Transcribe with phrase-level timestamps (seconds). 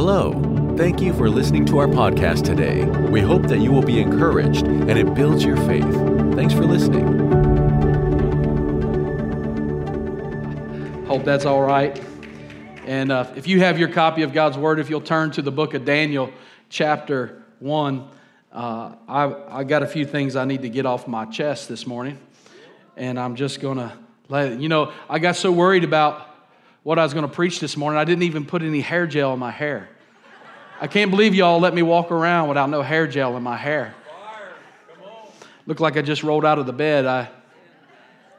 [0.00, 0.30] Hello.
[0.76, 2.84] Thank you for listening to our podcast today.
[3.10, 5.92] We hope that you will be encouraged and it builds your faith.
[6.36, 7.04] Thanks for listening.
[11.06, 12.00] Hope that's all right.
[12.86, 15.50] And uh, if you have your copy of God's Word, if you'll turn to the
[15.50, 16.30] book of Daniel,
[16.68, 18.08] chapter 1,
[18.52, 21.88] uh, I, I got a few things I need to get off my chest this
[21.88, 22.20] morning.
[22.96, 23.92] And I'm just going to
[24.28, 26.27] let you know, I got so worried about
[26.88, 29.34] what I was going to preach this morning, I didn't even put any hair gel
[29.34, 29.90] in my hair.
[30.80, 33.94] I can't believe y'all let me walk around without no hair gel in my hair.
[35.66, 37.04] Looked like I just rolled out of the bed.
[37.04, 37.28] I,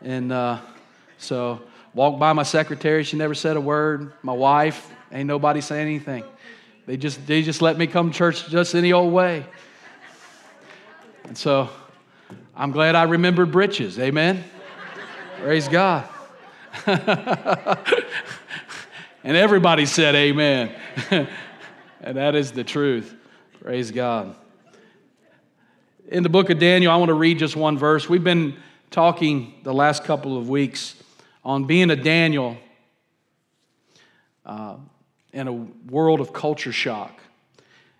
[0.01, 0.61] and uh,
[1.19, 1.61] so
[1.93, 3.03] walked by my secretary.
[3.03, 4.13] She never said a word.
[4.23, 6.23] My wife, ain't nobody saying anything.
[6.87, 9.45] They just, they just let me come to church just any old way.
[11.25, 11.69] And so
[12.55, 13.99] I'm glad I remembered britches.
[13.99, 14.43] Amen.
[15.37, 16.09] Praise God.
[19.29, 20.71] and everybody said amen.
[21.11, 23.15] and that is the truth.
[23.61, 24.35] Praise God.
[26.07, 28.09] In the book of Daniel, I want to read just one verse.
[28.09, 28.55] We've been
[28.89, 30.95] talking the last couple of weeks
[31.45, 32.57] on being a Daniel
[34.47, 34.77] uh,
[35.31, 37.21] in a world of culture shock.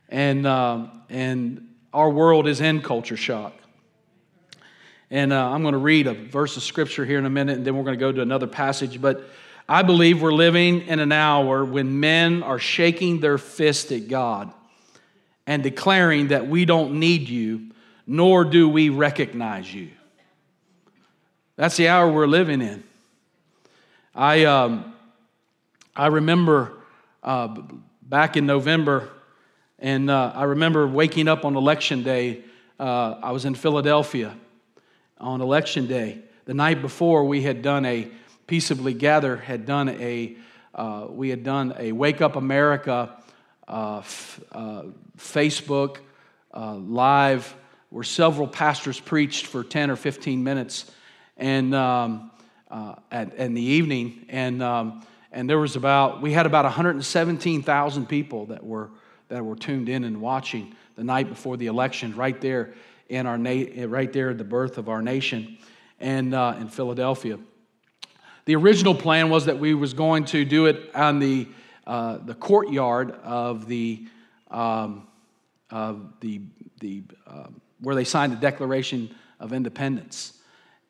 [0.09, 3.53] And, uh, and our world is in culture shock.
[5.11, 7.67] And uh, I'm going to read a verse of scripture here in a minute, and
[7.67, 8.99] then we're going to go to another passage.
[8.99, 9.29] But
[9.71, 14.51] I believe we're living in an hour when men are shaking their fist at God
[15.45, 17.69] and declaring that we don't need you,
[18.07, 19.91] nor do we recognize you.
[21.55, 22.83] That's the hour we're living in.
[24.15, 24.91] I, um,
[25.95, 26.73] I remember
[27.21, 27.61] uh,
[28.01, 29.07] back in November,
[29.77, 32.41] and uh, I remember waking up on election day.
[32.79, 34.35] Uh, I was in Philadelphia
[35.19, 36.23] on election day.
[36.45, 38.09] The night before, we had done a
[38.49, 40.35] peaceably gather had done a
[40.73, 43.15] uh, we had done a Wake Up America
[43.67, 44.83] uh, f- uh,
[45.19, 45.97] Facebook
[46.51, 47.55] uh, live
[47.91, 50.89] where several pastors preached for 10 or 15 minutes
[51.37, 52.31] and um,
[52.71, 58.05] uh, at, in the evening and um, and there was about we had about 117,000
[58.07, 58.89] people that were
[59.27, 62.73] that were tuned in and watching the night before the election right there
[63.09, 65.59] in our na- right there at the birth of our nation
[65.99, 67.37] and uh, in Philadelphia.
[68.49, 71.47] The original plan was that we was going to do it on the
[71.85, 74.07] uh, the courtyard of the
[74.49, 75.07] um,
[75.69, 76.41] of the
[76.79, 77.49] the uh,
[77.79, 80.33] where they signed the Declaration of Independence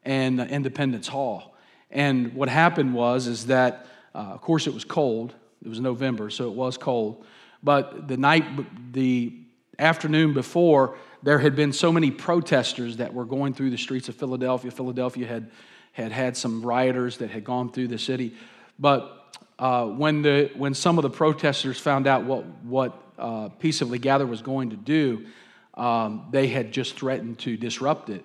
[0.06, 1.54] and Independence Hall.
[1.92, 5.34] And what happened was is that uh, of course it was cold.
[5.62, 7.26] It was November, so it was cold.
[7.62, 9.34] But the night, the
[9.78, 14.16] afternoon before, there had been so many protesters that were going through the streets of
[14.16, 14.72] Philadelphia.
[14.72, 15.52] Philadelphia had
[15.92, 18.34] had, had some rioters that had gone through the city.
[18.78, 24.00] But uh, when, the, when some of the protesters found out what, what uh, Peaceably
[24.00, 25.26] Gather was going to do,
[25.74, 28.24] um, they had just threatened to disrupt it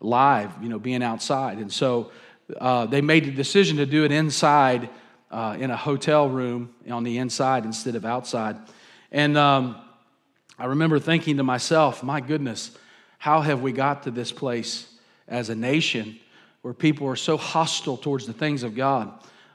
[0.00, 1.58] live, you know, being outside.
[1.58, 2.10] And so
[2.58, 4.88] uh, they made the decision to do it inside
[5.30, 8.56] uh, in a hotel room on the inside instead of outside.
[9.10, 9.76] And um,
[10.58, 12.70] I remember thinking to myself, my goodness,
[13.18, 14.86] how have we got to this place
[15.26, 16.18] as a nation
[16.66, 19.12] where people are so hostile towards the things of God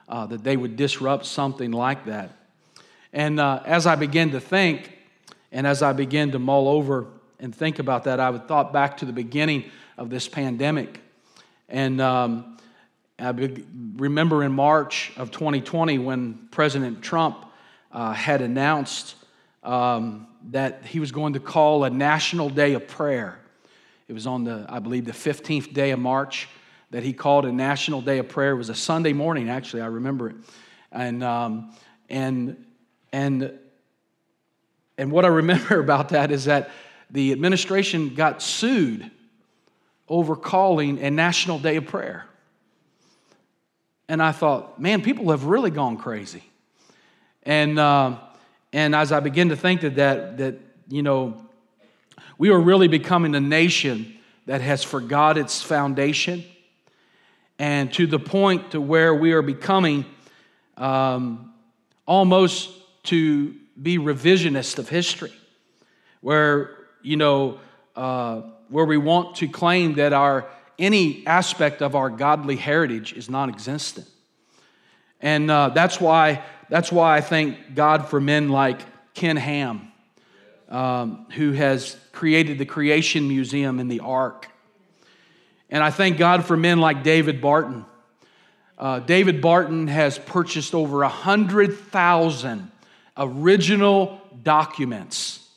[0.07, 2.31] uh, that they would disrupt something like that?
[3.11, 4.97] And uh, as I began to think,
[5.51, 7.07] and as I began to mull over
[7.37, 9.65] and think about that, I would thought back to the beginning
[9.97, 11.01] of this pandemic.
[11.67, 12.57] And um,
[13.19, 13.65] I be-
[13.97, 17.45] remember in March of 2020 when President Trump
[17.91, 19.15] uh, had announced
[19.63, 23.37] um, that he was going to call a national day of prayer.
[24.07, 26.47] It was on the, I believe, the 15th day of March
[26.91, 28.51] that he called a national day of prayer.
[28.51, 30.35] It was a Sunday morning, actually, I remember it.
[30.91, 31.73] And, um,
[32.09, 32.65] and,
[33.13, 33.57] and,
[34.97, 36.69] and what I remember about that is that
[37.09, 39.09] the administration got sued
[40.07, 42.25] over calling a national day of prayer.
[44.09, 46.43] And I thought, man, people have really gone crazy.
[47.43, 48.17] And, uh,
[48.73, 50.59] and as I begin to think that, that, that,
[50.89, 51.45] you know,
[52.37, 56.43] we are really becoming a nation that has forgot its foundation
[57.61, 60.03] and to the point to where we are becoming
[60.77, 61.53] um,
[62.07, 62.71] almost
[63.03, 65.31] to be revisionist of history
[66.21, 67.59] where you know
[67.95, 70.47] uh, where we want to claim that our
[70.79, 74.07] any aspect of our godly heritage is non-existent
[75.21, 78.79] and uh, that's why that's why I thank God for men like
[79.13, 79.91] Ken Ham,
[80.67, 84.47] um, who has created the Creation Museum in the Ark.
[85.71, 87.85] And I thank God for men like David Barton.
[88.77, 92.71] Uh, David Barton has purchased over 100,000
[93.17, 95.47] original documents.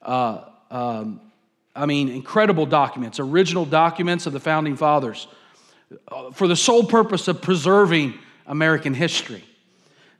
[0.00, 1.20] Uh, um,
[1.74, 5.26] I mean, incredible documents, original documents of the founding fathers
[6.08, 8.14] uh, for the sole purpose of preserving
[8.46, 9.44] American history.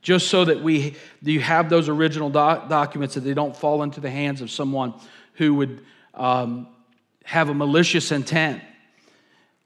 [0.01, 4.01] Just so that we you have those original doc- documents that they don't fall into
[4.01, 4.95] the hands of someone
[5.35, 5.85] who would
[6.15, 6.67] um,
[7.25, 8.63] have a malicious intent.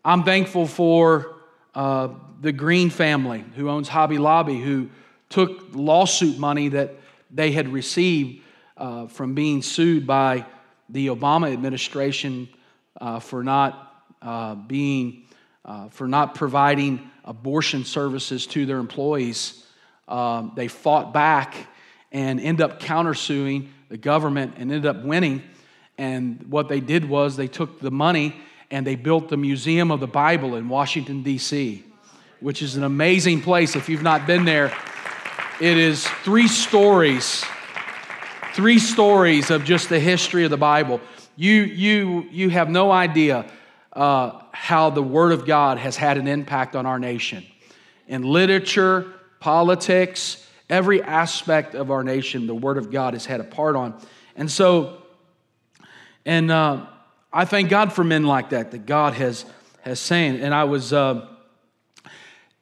[0.07, 1.35] I'm thankful for
[1.75, 2.11] uh,
[2.41, 4.89] the Green family who owns Hobby Lobby, who
[5.29, 6.95] took lawsuit money that
[7.33, 8.45] they had received
[8.77, 10.47] uh, from being sued by
[10.89, 12.49] the Obama administration
[13.01, 15.25] uh, for not uh, being,
[15.65, 19.67] uh, for not providing abortion services to their employees.
[20.07, 21.57] Um, they fought back
[22.13, 25.43] and end up countersuing the government and ended up winning.
[25.99, 28.37] And what they did was they took the money
[28.71, 31.85] and they built the Museum of the Bible in Washington, D.C.,
[32.41, 33.77] which is an amazing place.
[33.77, 34.73] If you've not been there,
[35.61, 37.45] it is three stories
[38.57, 40.99] three stories of just the history of the Bible.
[41.37, 43.45] You, you, you have no idea
[43.93, 47.45] uh, how the Word of God has had an impact on our nation.
[48.09, 53.45] In literature, politics, every aspect of our nation, the Word of God has had a
[53.45, 54.01] part on.
[54.37, 55.03] And so,
[56.25, 56.87] and uh,
[57.37, 59.45] I thank God for men like that, that God has,
[59.83, 60.41] has saying.
[60.41, 60.95] And I was.
[60.95, 61.29] Uh,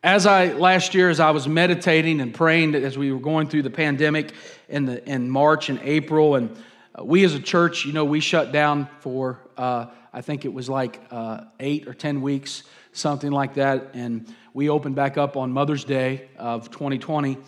[0.02, 3.62] as I last year, as I was meditating and praying as we were going through
[3.62, 4.32] the pandemic
[4.68, 6.50] in, the, in March and April, and
[6.98, 10.52] uh, we as a church, you know, we shut down for uh, I think it
[10.52, 15.36] was like uh, eight or ten weeks, something like that, and we opened back up
[15.36, 17.38] on Mother's Day of 2020.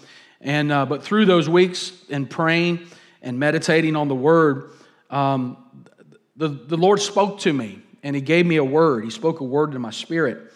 [0.43, 2.87] And uh, but through those weeks and praying
[3.21, 4.71] and meditating on the Word,
[5.11, 5.57] um,
[6.37, 9.05] the the Lord spoke to me, and He gave me a word.
[9.05, 10.53] He spoke a word to my spirit.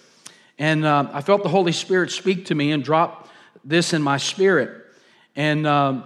[0.58, 3.30] And uh, I felt the Holy Spirit speak to me and drop
[3.64, 4.84] this in my spirit.
[5.34, 6.04] And um,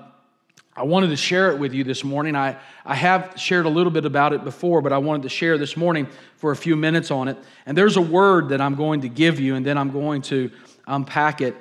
[0.76, 2.36] I wanted to share it with you this morning.
[2.36, 5.58] I, I have shared a little bit about it before, but I wanted to share
[5.58, 6.06] this morning
[6.36, 7.36] for a few minutes on it.
[7.66, 10.52] And there's a word that I'm going to give you, and then I'm going to
[10.86, 11.56] unpack it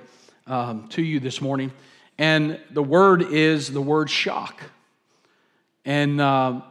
[0.46, 1.72] um, to you this morning.
[2.20, 4.62] And the word is the word shock.
[5.84, 6.62] And, uh,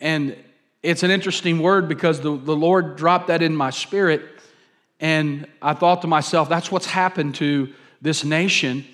[0.00, 0.36] and
[0.82, 4.22] it's an interesting word because the, the Lord dropped that in my spirit
[5.00, 8.84] and I thought to myself, that's what's happened to this nation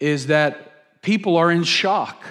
[0.00, 2.24] is that people are in shock.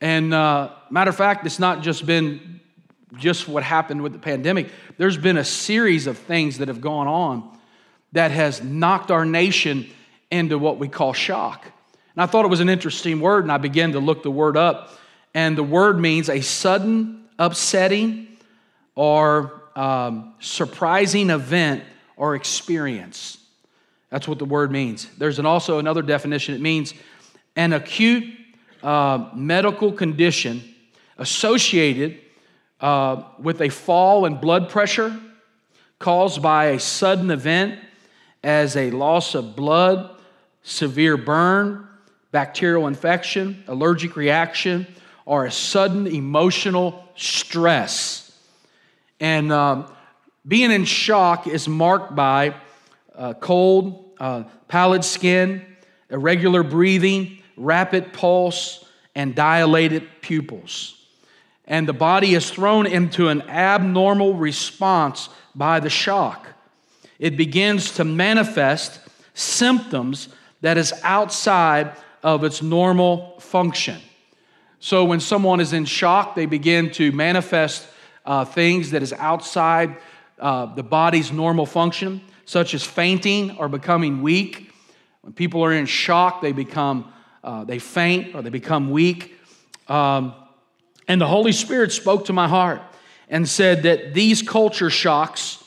[0.00, 2.60] And uh, matter of fact, it's not just been
[3.16, 4.68] just what happened with the pandemic.
[4.98, 7.56] There's been a series of things that have gone on
[8.12, 9.86] that has knocked our nation
[10.30, 11.64] into what we call shock.
[12.14, 14.56] And I thought it was an interesting word, and I began to look the word
[14.56, 14.90] up.
[15.34, 18.28] And the word means a sudden upsetting
[18.94, 21.82] or um, surprising event
[22.16, 23.38] or experience.
[24.10, 25.08] That's what the word means.
[25.18, 26.54] There's an also another definition.
[26.54, 26.94] It means
[27.56, 28.32] an acute
[28.82, 30.62] uh, medical condition
[31.18, 32.20] associated
[32.80, 35.18] uh, with a fall in blood pressure
[35.98, 37.80] caused by a sudden event
[38.42, 40.10] as a loss of blood,
[40.62, 41.88] severe burn,
[42.30, 44.86] bacterial infection, allergic reaction,
[45.26, 48.36] or a sudden emotional stress.
[49.20, 49.92] And um,
[50.46, 52.54] being in shock is marked by
[53.14, 55.64] uh, cold, uh, pallid skin,
[56.10, 61.00] irregular breathing, rapid pulse, and dilated pupils.
[61.66, 66.46] And the body is thrown into an abnormal response by the shock.
[67.18, 69.00] It begins to manifest
[69.32, 70.28] symptoms
[70.60, 74.00] that is outside of its normal function.
[74.84, 77.88] So when someone is in shock, they begin to manifest
[78.26, 79.96] uh, things that is outside
[80.38, 84.70] uh, the body's normal function, such as fainting or becoming weak.
[85.22, 87.10] When people are in shock, they become
[87.42, 89.40] uh, they faint or they become weak.
[89.88, 90.34] Um,
[91.08, 92.82] and the Holy Spirit spoke to my heart
[93.30, 95.64] and said that these culture shocks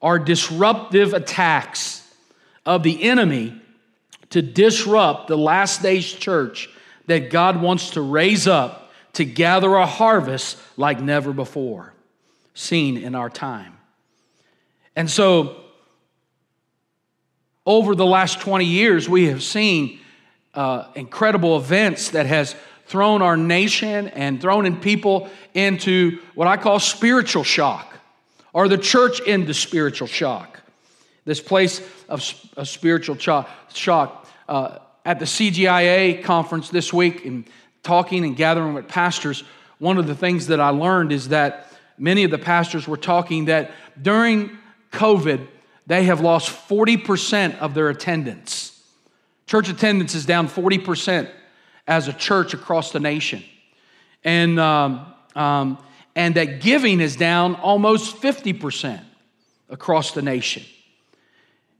[0.00, 2.08] are disruptive attacks
[2.64, 3.60] of the enemy
[4.30, 6.68] to disrupt the last days church
[7.12, 11.92] that God wants to raise up to gather a harvest like never before
[12.54, 13.76] seen in our time.
[14.96, 15.56] And so,
[17.66, 20.00] over the last 20 years, we have seen
[20.54, 26.56] uh, incredible events that has thrown our nation and thrown in people into what I
[26.56, 27.94] call spiritual shock,
[28.54, 30.60] or the church into spiritual shock.
[31.26, 32.24] This place of,
[32.56, 34.26] of spiritual cho- shock.
[34.48, 37.44] Uh, at the CGIA conference this week, and
[37.82, 39.44] talking and gathering with pastors,
[39.78, 43.46] one of the things that I learned is that many of the pastors were talking
[43.46, 44.56] that during
[44.92, 45.46] COVID,
[45.86, 48.80] they have lost 40% of their attendance.
[49.46, 51.28] Church attendance is down 40%
[51.86, 53.42] as a church across the nation.
[54.24, 55.78] And, um, um,
[56.14, 59.02] and that giving is down almost 50%
[59.68, 60.62] across the nation.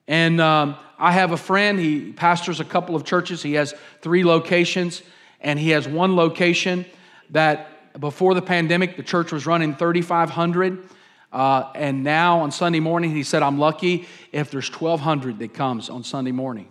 [0.08, 3.42] And um, I have a friend, he pastors a couple of churches.
[3.42, 5.02] He has three locations,
[5.40, 6.86] and he has one location
[7.30, 10.88] that before the pandemic, the church was running 3,500.
[11.32, 15.90] Uh, and now on Sunday morning, he said, I'm lucky if there's 1,200 that comes
[15.90, 16.68] on Sunday morning.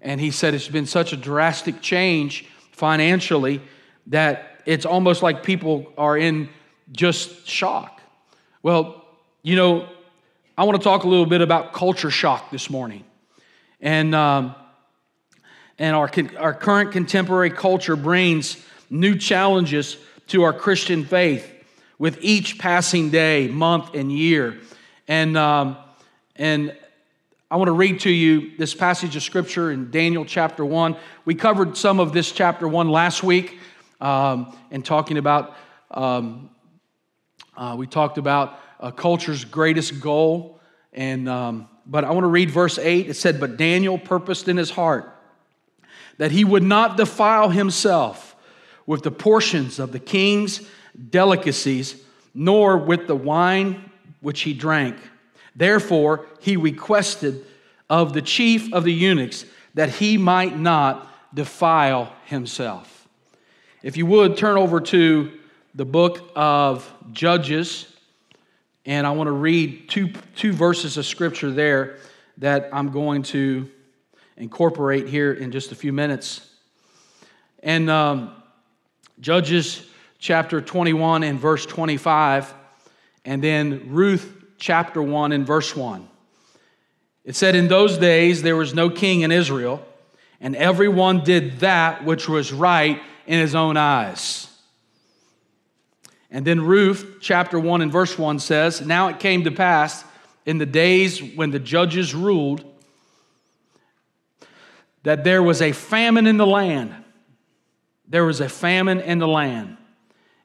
[0.00, 3.60] And he said it's been such a drastic change financially
[4.06, 6.48] that it's almost like people are in
[6.92, 8.00] just shock.
[8.62, 9.04] Well,
[9.42, 9.86] you know,
[10.56, 13.04] I want to talk a little bit about culture shock this morning.
[13.80, 14.54] And, um,
[15.78, 19.96] and our, our current contemporary culture brings new challenges
[20.28, 21.50] to our Christian faith
[21.98, 24.58] with each passing day, month, and year.
[25.08, 25.76] And, um,
[26.36, 26.76] and
[27.50, 30.96] I want to read to you this passage of scripture in Daniel chapter 1.
[31.24, 33.58] We covered some of this chapter 1 last week
[34.00, 35.56] um, and talking about,
[35.90, 36.50] um,
[37.56, 40.60] uh, we talked about a culture's greatest goal.
[40.92, 43.10] And, um, but I want to read verse 8.
[43.10, 45.12] It said, But Daniel purposed in his heart
[46.18, 48.36] that he would not defile himself
[48.86, 50.66] with the portions of the king's
[51.10, 52.00] delicacies,
[52.32, 54.96] nor with the wine which he drank.
[55.56, 57.44] Therefore, he requested
[57.88, 59.44] of the chief of the eunuchs
[59.74, 63.08] that he might not defile himself.
[63.82, 65.32] If you would turn over to
[65.74, 67.86] the book of Judges,
[68.86, 71.98] and I want to read two, two verses of scripture there
[72.38, 73.68] that I'm going to
[74.36, 76.48] incorporate here in just a few minutes.
[77.62, 78.34] And um,
[79.20, 79.86] Judges
[80.18, 82.54] chapter 21 and verse 25,
[83.24, 86.08] and then Ruth chapter 1 and verse 1.
[87.24, 89.86] It said, In those days there was no king in Israel,
[90.40, 94.49] and everyone did that which was right in his own eyes.
[96.30, 100.04] And then Ruth chapter 1 and verse 1 says, Now it came to pass
[100.46, 102.64] in the days when the judges ruled
[105.02, 106.94] that there was a famine in the land.
[108.08, 109.76] There was a famine in the land.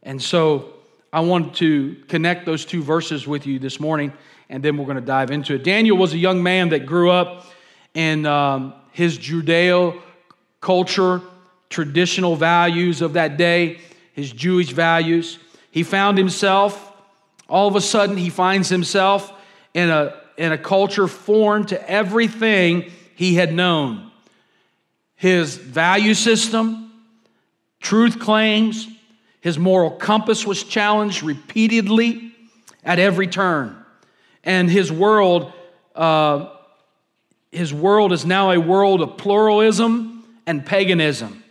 [0.02, 0.74] And so
[1.12, 4.14] I want to connect those two verses with you this morning,
[4.50, 5.64] and then we're going to dive into it.
[5.64, 7.48] Daniel was a young man that grew up
[7.94, 10.02] in um, his Judeo
[10.62, 11.22] culture,
[11.70, 13.80] traditional values of that day,
[14.14, 15.40] his Jewish values.
[15.76, 16.94] He found himself,
[17.50, 19.34] all of a sudden, he finds himself
[19.74, 24.10] in a, in a culture foreign to everything he had known.
[25.18, 26.94] His value system,
[27.82, 28.88] truth claims,
[29.42, 32.32] his moral compass was challenged repeatedly
[32.86, 33.76] at every turn.
[34.46, 35.52] And his world,
[35.94, 36.52] uh,
[37.52, 41.44] his world is now a world of pluralism and paganism.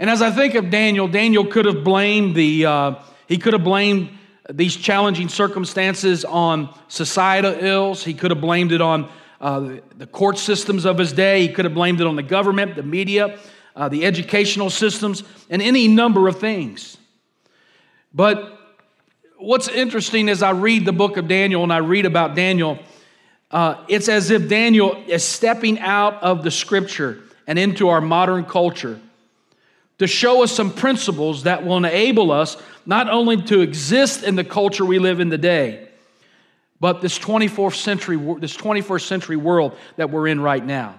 [0.00, 2.94] And as I think of Daniel, Daniel could have blamed the, uh,
[3.28, 4.08] he could have blamed
[4.48, 8.02] these challenging circumstances on societal ills.
[8.02, 9.10] He could have blamed it on
[9.42, 11.42] uh, the court systems of his day.
[11.46, 13.38] He could have blamed it on the government, the media,
[13.76, 16.96] uh, the educational systems, and any number of things.
[18.14, 18.58] But
[19.36, 22.78] what's interesting as I read the book of Daniel and I read about Daniel,
[23.50, 28.46] uh, it's as if Daniel is stepping out of the scripture and into our modern
[28.46, 28.98] culture
[30.00, 34.42] to show us some principles that will enable us not only to exist in the
[34.42, 35.86] culture we live in today,
[36.80, 40.94] but this 24th century, this 21st century world that we're in right now,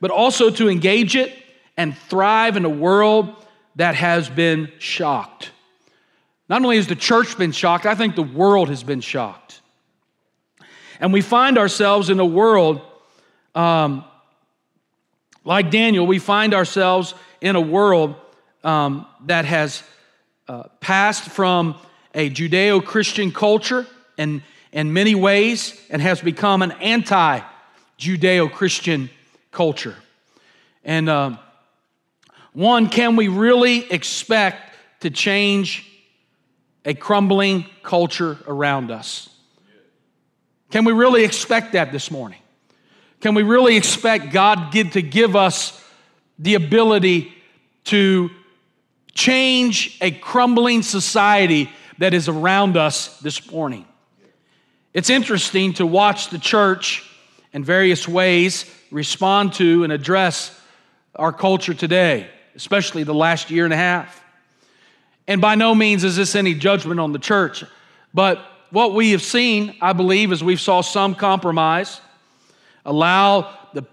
[0.00, 1.36] but also to engage it
[1.76, 3.36] and thrive in a world
[3.76, 5.50] that has been shocked.
[6.48, 9.60] Not only has the church been shocked, I think the world has been shocked.
[11.00, 12.80] And we find ourselves in a world,
[13.54, 14.06] um,
[15.44, 17.12] like Daniel, we find ourselves
[17.42, 18.14] in a world
[18.68, 19.82] um, that has
[20.46, 21.74] uh, passed from
[22.14, 23.86] a Judeo Christian culture
[24.18, 27.40] in, in many ways and has become an anti
[27.98, 29.08] Judeo Christian
[29.52, 29.96] culture.
[30.84, 31.38] And um,
[32.52, 35.90] one, can we really expect to change
[36.84, 39.30] a crumbling culture around us?
[40.70, 42.42] Can we really expect that this morning?
[43.22, 45.82] Can we really expect God to give us
[46.38, 47.32] the ability
[47.84, 48.30] to
[49.18, 53.84] change a crumbling society that is around us this morning?
[54.94, 57.04] It's interesting to watch the church
[57.52, 60.58] in various ways respond to and address
[61.16, 64.20] our culture today especially the last year and a half.
[65.28, 67.62] And by no means is this any judgment on the church,
[68.12, 72.00] but what we have seen, I believe, is we've saw some compromise,
[72.84, 73.84] allow the,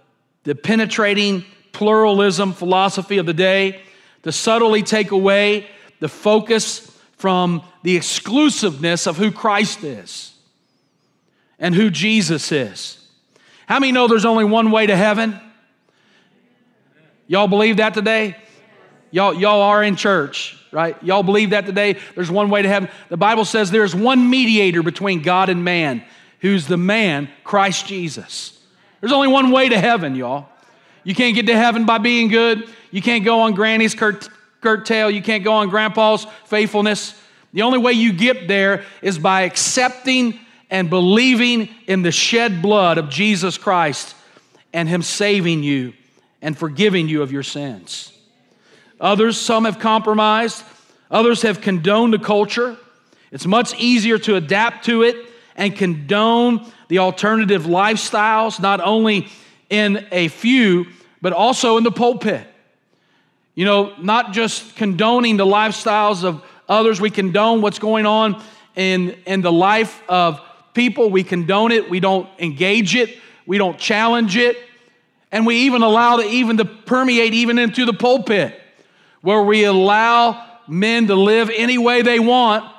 [0.44, 3.84] the penetrating pluralism philosophy of the day
[4.26, 5.68] to subtly take away
[6.00, 10.34] the focus from the exclusiveness of who Christ is
[11.60, 13.08] and who Jesus is.
[13.68, 15.40] How many know there's only one way to heaven?
[17.28, 18.36] Y'all believe that today?
[19.12, 21.02] Y'all, y'all are in church, right?
[21.04, 21.98] Y'all believe that today?
[22.16, 22.90] There's one way to heaven.
[23.10, 26.04] The Bible says there's one mediator between God and man,
[26.40, 28.60] who's the man, Christ Jesus.
[29.02, 30.50] There's only one way to heaven, y'all.
[31.06, 32.68] You can't get to heaven by being good.
[32.92, 34.28] You can't go on granny's curt-
[34.60, 35.10] curtail.
[35.10, 37.18] You can't go on grandpa's faithfulness.
[37.54, 42.98] The only way you get there is by accepting and believing in the shed blood
[42.98, 44.16] of Jesus Christ
[44.74, 45.94] and Him saving you
[46.42, 48.12] and forgiving you of your sins.
[49.00, 50.64] Others, some have compromised,
[51.12, 52.76] others have condoned the culture.
[53.32, 55.16] It's much easier to adapt to it
[55.56, 59.28] and condone the alternative lifestyles, not only
[59.70, 60.88] in a few,
[61.26, 62.46] but also in the pulpit.
[63.56, 68.44] You know, not just condoning the lifestyles of others, we condone what's going on
[68.76, 70.40] in, in the life of
[70.76, 71.10] people.
[71.10, 73.18] We condone it, we don't engage it,
[73.48, 74.56] we don't challenge it,
[75.32, 78.62] and we even allow it even to permeate even into the pulpit
[79.22, 82.72] where we allow men to live any way they want,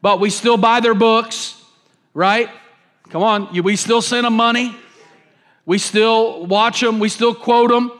[0.00, 1.60] but we still buy their books,
[2.14, 2.50] right?
[3.08, 4.76] Come on, we still send them money,
[5.66, 7.92] we still watch them, we still quote them,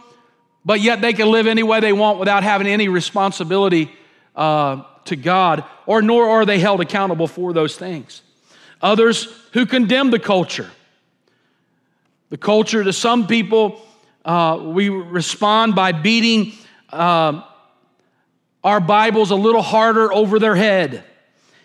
[0.65, 3.91] but yet they can live any way they want without having any responsibility
[4.37, 8.23] uh, to God, or nor are they held accountable for those things.
[8.83, 10.71] Others who condemn the culture.
[12.31, 13.81] The culture, to some people,
[14.25, 16.53] uh, we respond by beating
[16.91, 17.43] uh,
[18.63, 21.05] our Bibles a little harder over their head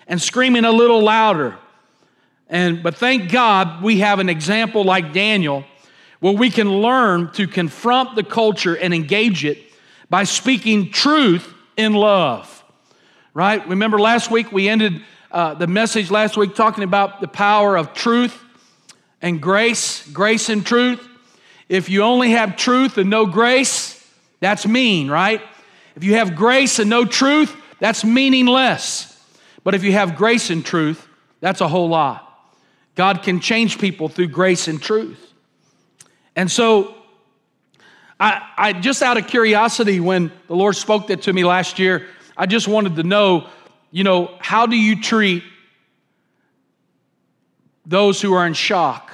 [0.07, 1.57] and screaming a little louder.
[2.49, 5.65] And but thank God we have an example like Daniel
[6.25, 9.60] where we can learn to confront the culture and engage it
[10.10, 12.63] by speaking truth in love.
[13.35, 13.64] Right?
[13.68, 17.94] Remember last week we ended uh, the message last week talking about the power of
[17.94, 18.35] truth
[19.22, 21.07] and grace, grace and truth.
[21.70, 24.03] If you only have truth and no grace,
[24.40, 25.44] that's mean, right?
[25.96, 29.16] If you have grace and no truth, that's meaningless.
[29.64, 31.07] But if you have grace and truth,
[31.40, 32.24] that's a whole lot.
[32.96, 35.33] God can change people through grace and truth.
[36.35, 36.95] And so,
[38.19, 42.07] I, I just out of curiosity, when the Lord spoke that to me last year,
[42.37, 43.48] I just wanted to know,
[43.91, 45.43] you know, how do you treat
[47.85, 49.11] those who are in shock?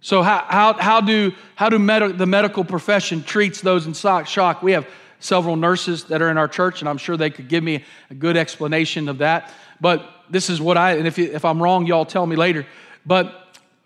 [0.00, 4.62] So how, how, how do, how do med- the medical profession treats those in shock?
[4.62, 4.86] We have
[5.20, 8.14] several nurses that are in our church, and I'm sure they could give me a
[8.14, 9.50] good explanation of that.
[9.80, 12.66] But this is what I, and if, if I'm wrong, y'all tell me later.
[13.06, 13.41] But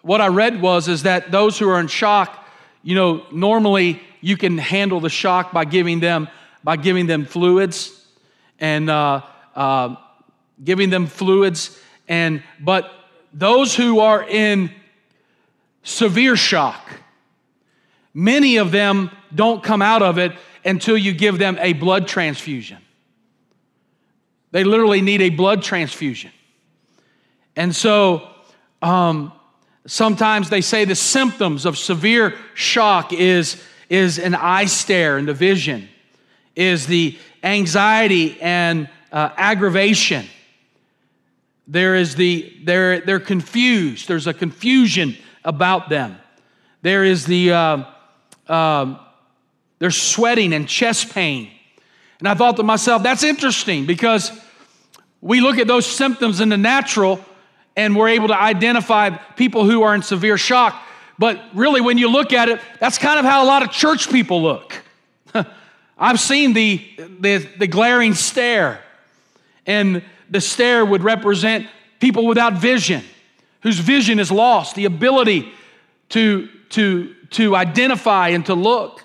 [0.07, 2.47] what I read was is that those who are in shock,
[2.85, 6.29] you know, normally you can handle the shock by giving them
[6.62, 8.07] by giving them fluids
[8.61, 9.23] and uh,
[9.57, 9.97] uh,
[10.62, 11.77] giving them fluids.
[12.07, 12.88] And but
[13.33, 14.71] those who are in
[15.83, 16.88] severe shock,
[18.14, 20.33] many of them don't come out of it
[20.64, 22.79] until you give them a blood transfusion.
[24.53, 26.31] They literally need a blood transfusion.
[27.57, 28.29] And so
[28.81, 29.33] um,
[29.87, 35.35] sometimes they say the symptoms of severe shock is, is an eye stare and the
[35.35, 35.88] vision,
[36.55, 40.27] is the anxiety and uh, aggravation.
[41.68, 44.09] There is the, they're, they're confused.
[44.09, 46.18] There's a confusion about them.
[46.83, 47.85] There is the, uh,
[48.49, 48.99] um,
[49.79, 51.51] they're sweating and chest pain.
[52.18, 54.33] And I thought to myself, that's interesting because
[55.20, 57.25] we look at those symptoms in the natural
[57.77, 60.83] and we're able to identify people who are in severe shock.
[61.19, 64.11] But really, when you look at it, that's kind of how a lot of church
[64.11, 64.83] people look.
[65.99, 66.85] I've seen the,
[67.21, 68.81] the, the, glaring stare,
[69.67, 71.69] and the stare would represent
[72.01, 73.03] people without vision,
[73.62, 75.51] whose vision is lost, the ability
[76.11, 79.03] to, to, to identify and to look.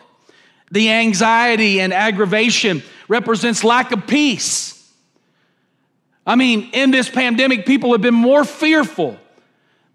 [0.72, 4.71] The anxiety and aggravation represents lack of peace.
[6.26, 9.18] I mean, in this pandemic, people have been more fearful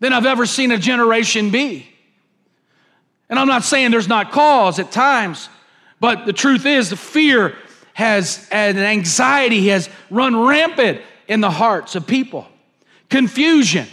[0.01, 1.87] than I've ever seen a generation be.
[3.29, 5.49] And I'm not saying there's not cause at times,
[6.01, 7.57] but the truth is, the fear
[7.95, 12.47] has, and anxiety has run rampant in the hearts of people.
[13.09, 13.87] Confusion,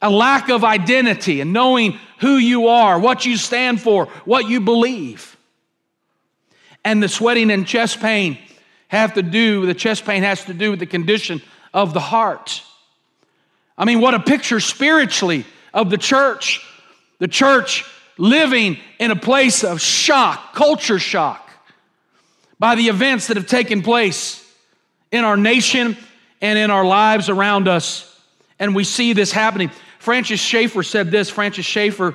[0.00, 4.60] a lack of identity, and knowing who you are, what you stand for, what you
[4.60, 5.36] believe
[6.86, 8.38] and the sweating and chest pain
[8.88, 11.42] have to do, the chest pain has to do with the condition
[11.74, 12.62] of the heart.
[13.76, 15.44] I mean, what a picture spiritually
[15.74, 16.64] of the church.
[17.18, 17.84] The church
[18.18, 21.50] living in a place of shock, culture shock,
[22.58, 24.42] by the events that have taken place
[25.10, 25.96] in our nation
[26.40, 28.18] and in our lives around us.
[28.58, 29.70] And we see this happening.
[29.98, 32.14] Francis Schaeffer said this Francis Schaeffer,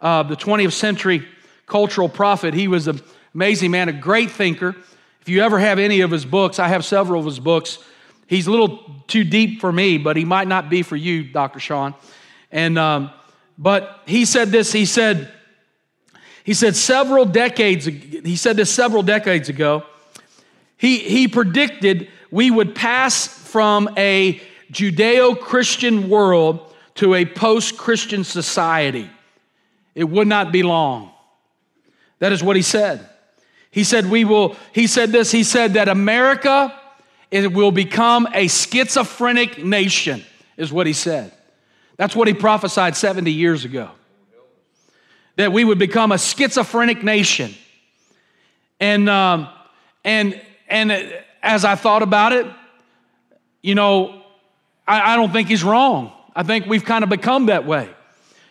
[0.00, 1.26] uh, the 20th century
[1.66, 3.00] cultural prophet, he was an
[3.34, 4.76] amazing man, a great thinker.
[5.20, 7.78] If you ever have any of his books, I have several of his books.
[8.26, 11.60] He's a little too deep for me, but he might not be for you, Dr.
[11.60, 11.94] Sean.
[12.50, 13.10] And um,
[13.58, 14.72] but he said this.
[14.72, 15.30] He said,
[16.44, 17.84] he said several decades.
[17.84, 19.84] He said this several decades ago.
[20.76, 24.40] He he predicted we would pass from a
[24.72, 29.10] Judeo-Christian world to a post-Christian society.
[29.94, 31.10] It would not be long.
[32.20, 33.09] That is what he said.
[33.70, 34.56] He said we will.
[34.72, 35.30] He said this.
[35.30, 36.74] He said that America
[37.30, 40.24] it will become a schizophrenic nation.
[40.56, 41.32] Is what he said.
[41.96, 43.90] That's what he prophesied 70 years ago.
[45.36, 47.54] That we would become a schizophrenic nation.
[48.80, 49.48] And, um,
[50.04, 50.92] and, and
[51.42, 52.46] as I thought about it,
[53.62, 54.22] you know,
[54.86, 56.12] I, I don't think he's wrong.
[56.34, 57.88] I think we've kind of become that way.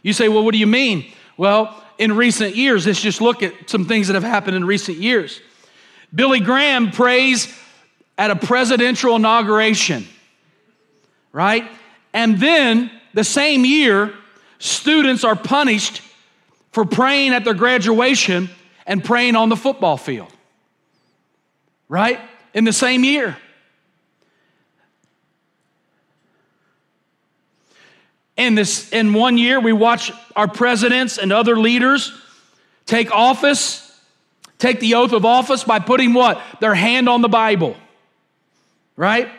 [0.04, 1.12] You say, well, what do you mean?
[1.36, 4.98] Well, in recent years, let's just look at some things that have happened in recent
[4.98, 5.42] years.
[6.16, 7.54] Billy Graham prays
[8.18, 10.08] at a presidential inauguration,
[11.32, 11.70] right?
[12.14, 14.14] And then the same year,
[14.58, 16.02] students are punished
[16.72, 18.50] for praying at their graduation
[18.88, 20.32] and praying on the football field.
[21.90, 22.20] Right?
[22.54, 23.38] In the same year.
[28.40, 32.14] In this in one year we watch our presidents and other leaders
[32.86, 33.86] take office,
[34.58, 36.42] take the oath of office by putting what?
[36.62, 37.76] Their hand on the Bible.
[38.96, 39.30] Right?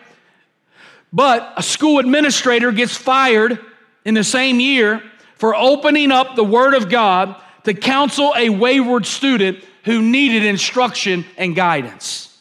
[1.14, 3.58] But a school administrator gets fired
[4.04, 5.02] in the same year
[5.36, 7.34] for opening up the Word of God
[7.64, 12.38] to counsel a wayward student who needed instruction and guidance.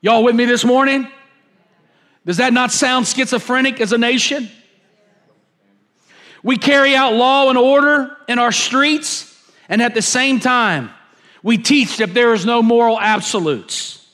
[0.00, 1.06] Y'all with me this morning?
[2.26, 4.50] Does that not sound schizophrenic as a nation?
[6.42, 9.26] We carry out law and order in our streets,
[9.68, 10.90] and at the same time,
[11.42, 14.06] we teach that there is no moral absolutes.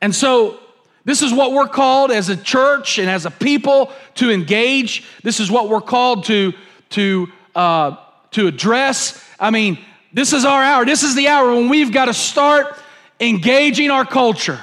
[0.00, 0.58] And so
[1.04, 5.04] this is what we're called as a church and as a people to engage.
[5.22, 6.52] This is what we're called to,
[6.90, 7.96] to, uh,
[8.32, 9.22] to address.
[9.38, 9.78] I mean,
[10.12, 10.84] this is our hour.
[10.84, 12.78] This is the hour when we've got to start
[13.20, 14.60] engaging our culture.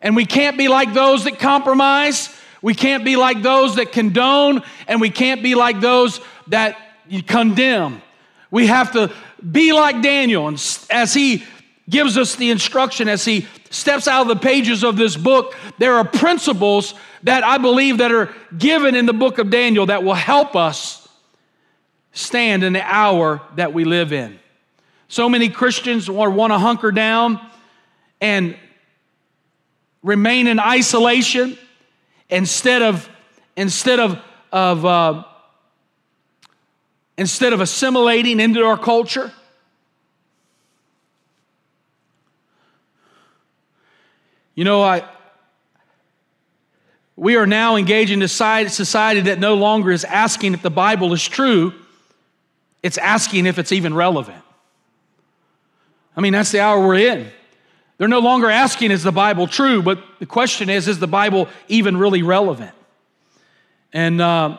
[0.00, 2.34] And we can't be like those that compromise.
[2.62, 4.62] We can't be like those that condone.
[4.86, 6.78] And we can't be like those that
[7.26, 8.00] condemn.
[8.50, 9.12] We have to
[9.50, 10.48] be like Daniel.
[10.48, 10.56] And
[10.88, 11.44] as he
[11.90, 15.94] gives us the instruction, as he steps out of the pages of this book, there
[15.96, 16.94] are principles
[17.24, 21.08] that I believe that are given in the book of Daniel that will help us
[22.12, 24.38] stand in the hour that we live in.
[25.08, 27.40] So many Christians want to hunker down
[28.20, 28.56] and
[30.02, 31.58] remain in isolation
[32.32, 33.08] instead of
[33.56, 34.18] instead of
[34.50, 35.24] of uh,
[37.16, 39.32] instead of assimilating into our culture.
[44.54, 45.08] You know, I,
[47.16, 51.14] we are now engaged in a society that no longer is asking if the Bible
[51.14, 51.72] is true,
[52.82, 54.42] it's asking if it's even relevant.
[56.14, 57.30] I mean, that's the hour we're in.
[57.98, 59.82] They're no longer asking, is the Bible true?
[59.82, 62.72] But the question is, is the Bible even really relevant?
[63.92, 64.58] And, uh,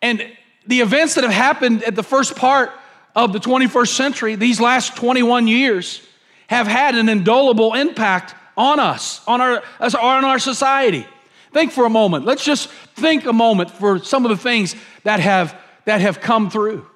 [0.00, 0.26] and
[0.66, 2.72] the events that have happened at the first part
[3.14, 6.02] of the 21st century, these last 21 years,
[6.48, 11.06] have had an indelible impact on us, on our, on our society.
[11.52, 12.24] Think for a moment.
[12.24, 16.50] Let's just think a moment for some of the things that have, that have come
[16.50, 16.86] through.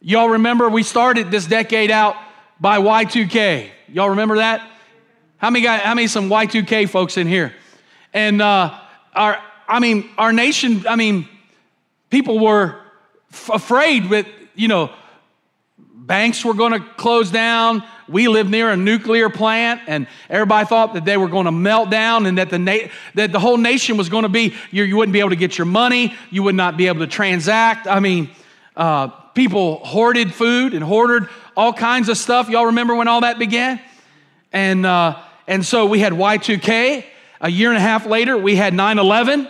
[0.00, 2.14] Y'all remember we started this decade out
[2.60, 3.70] by Y2K.
[3.88, 4.68] Y'all remember that?
[5.38, 7.54] How many got, how many some Y2K folks in here?
[8.12, 8.78] And uh,
[9.14, 11.28] our, I mean, our nation, I mean,
[12.10, 12.80] people were
[13.32, 14.90] f- afraid with, you know,
[16.08, 17.84] banks were going to close down.
[18.08, 21.90] We lived near a nuclear plant, and everybody thought that they were going to melt
[21.90, 24.96] down and that the, na- that the whole nation was going to be, you, you
[24.96, 27.86] wouldn't be able to get your money, you would not be able to transact.
[27.86, 28.30] I mean,
[28.76, 32.48] uh, people hoarded food and hoarded all kinds of stuff.
[32.48, 33.80] Y'all remember when all that began?
[34.52, 37.04] And, uh, and so we had Y2K.
[37.42, 39.48] A year and a half later, we had 9 11.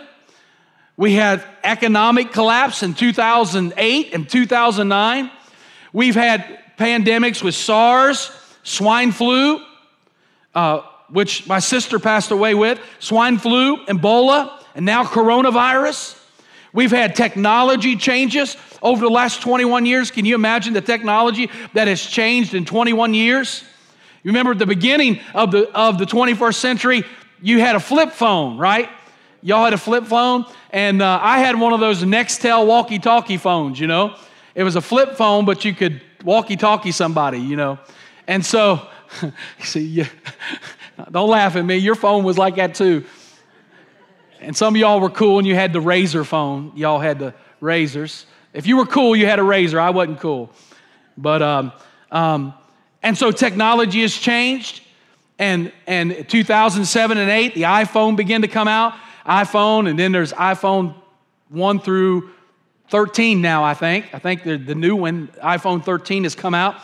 [0.95, 5.31] We had economic collapse in 2008 and 2009.
[5.91, 8.29] We've had pandemics with SARS,
[8.61, 9.59] swine flu,
[10.53, 16.18] uh, which my sister passed away with, swine flu, Ebola, and now coronavirus.
[16.73, 20.11] We've had technology changes over the last 21 years.
[20.11, 23.63] Can you imagine the technology that has changed in 21 years?
[24.23, 27.03] You remember at the beginning of the, of the 21st century,
[27.41, 28.89] you had a flip phone, right?
[29.41, 33.37] Y'all had a flip phone, and uh, I had one of those Nextel walkie talkie
[33.37, 34.15] phones, you know?
[34.53, 37.79] It was a flip phone, but you could walkie talkie somebody, you know?
[38.27, 38.85] And so,
[39.63, 40.05] see, you,
[41.11, 41.77] don't laugh at me.
[41.77, 43.05] Your phone was like that too.
[44.41, 46.71] And some of y'all were cool and you had the razor phone.
[46.75, 48.25] Y'all had the razors.
[48.53, 49.79] If you were cool, you had a razor.
[49.79, 50.51] I wasn't cool.
[51.17, 51.71] But, um,
[52.11, 52.53] um,
[53.03, 54.81] and so technology has changed.
[55.37, 58.93] And, and 2007 and 8, the iPhone began to come out.
[59.25, 60.95] iPhone, and then there's iPhone
[61.49, 62.31] 1 through
[62.89, 64.13] 13 now, I think.
[64.13, 66.77] I think the, the new one, iPhone 13, has come out.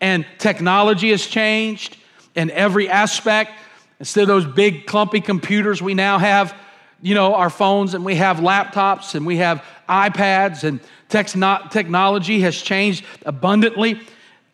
[0.00, 1.96] And technology has changed
[2.34, 3.52] in every aspect.
[4.00, 6.54] Instead of those big, clumpy computers, we now have,
[7.02, 12.40] you know, our phones and we have laptops and we have iPads and techno- technology
[12.40, 14.00] has changed abundantly.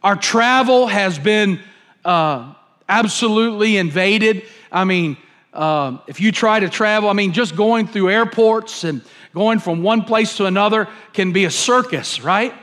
[0.02, 1.61] Our travel has been
[2.04, 2.54] uh,
[2.88, 4.44] absolutely invaded.
[4.72, 5.18] I mean,
[5.52, 9.02] uh, if you try to travel, I mean, just going through airports and
[9.34, 12.54] going from one place to another can be a circus, right?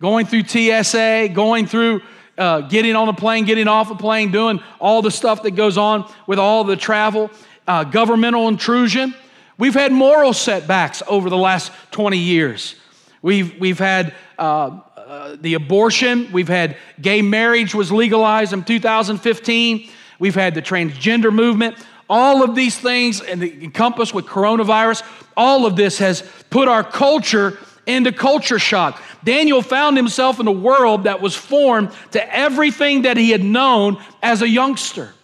[0.00, 2.02] Going through TSA, going through
[2.36, 5.78] uh, getting on a plane, getting off a plane, doing all the stuff that goes
[5.78, 7.30] on with all the travel,
[7.66, 9.14] uh, governmental intrusion.
[9.58, 12.74] We've had moral setbacks over the last 20 years.
[13.20, 19.88] We've, we've had uh, uh the abortion, we've had gay marriage was legalized in 2015,
[20.18, 21.76] we've had the transgender movement.
[22.10, 25.02] All of these things, and encompassed with coronavirus,
[25.36, 29.02] all of this has put our culture into culture shock.
[29.24, 34.02] Daniel found himself in a world that was formed to everything that he had known
[34.22, 35.14] as a youngster.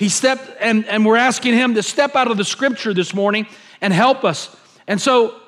[0.00, 3.46] He stepped, and, and we're asking him to step out of the scripture this morning
[3.82, 4.56] and help us.
[4.86, 5.38] And so,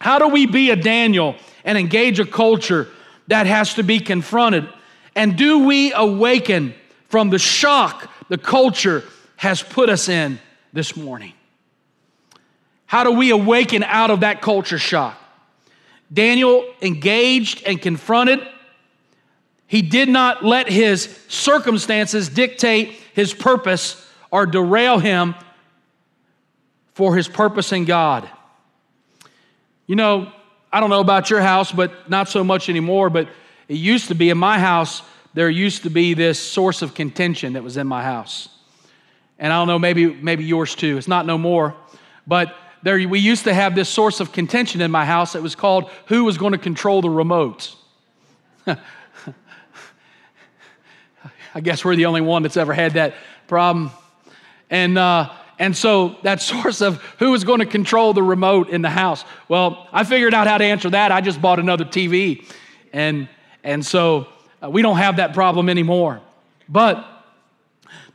[0.00, 2.88] how do we be a Daniel and engage a culture
[3.28, 4.68] that has to be confronted?
[5.14, 6.74] And do we awaken
[7.10, 9.04] from the shock the culture
[9.36, 10.40] has put us in
[10.72, 11.34] this morning?
[12.86, 15.16] How do we awaken out of that culture shock?
[16.12, 18.40] Daniel engaged and confronted.
[19.68, 25.34] He did not let his circumstances dictate his purpose or derail him
[26.92, 28.28] for his purpose in God.
[29.86, 30.30] You know,
[30.70, 33.26] I don't know about your house, but not so much anymore, but
[33.68, 35.00] it used to be in my house,
[35.32, 38.50] there used to be this source of contention that was in my house.
[39.38, 40.98] And I don't know, maybe, maybe yours too.
[40.98, 41.74] It's not no more.
[42.26, 45.34] But there, we used to have this source of contention in my house.
[45.34, 47.74] It was called who was going to control the remote.
[51.56, 53.14] I guess we're the only one that's ever had that
[53.48, 53.90] problem.
[54.68, 58.82] And, uh, and so that source of who is going to control the remote in
[58.82, 59.24] the house.
[59.48, 61.12] Well, I figured out how to answer that.
[61.12, 62.44] I just bought another TV.
[62.92, 63.30] And,
[63.64, 64.26] and so
[64.62, 66.20] uh, we don't have that problem anymore.
[66.68, 67.02] But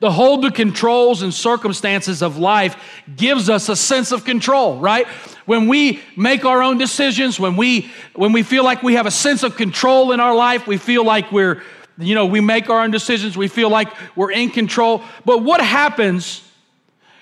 [0.01, 2.75] the hold the controls and circumstances of life
[3.15, 5.07] gives us a sense of control, right?
[5.47, 9.11] When we make our own decisions, when we when we feel like we have a
[9.11, 11.63] sense of control in our life, we feel like we're
[11.97, 15.03] you know, we make our own decisions, we feel like we're in control.
[15.25, 16.43] But what happens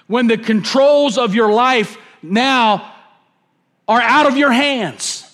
[0.08, 2.96] when the controls of your life now
[3.88, 5.26] are out of your hands?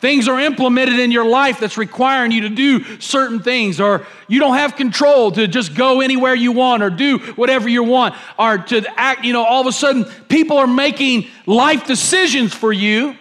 [0.00, 4.38] Things are implemented in your life that's requiring you to do certain things, or you
[4.38, 8.58] don't have control to just go anywhere you want or do whatever you want, or
[8.58, 13.16] to act, you know, all of a sudden people are making life decisions for you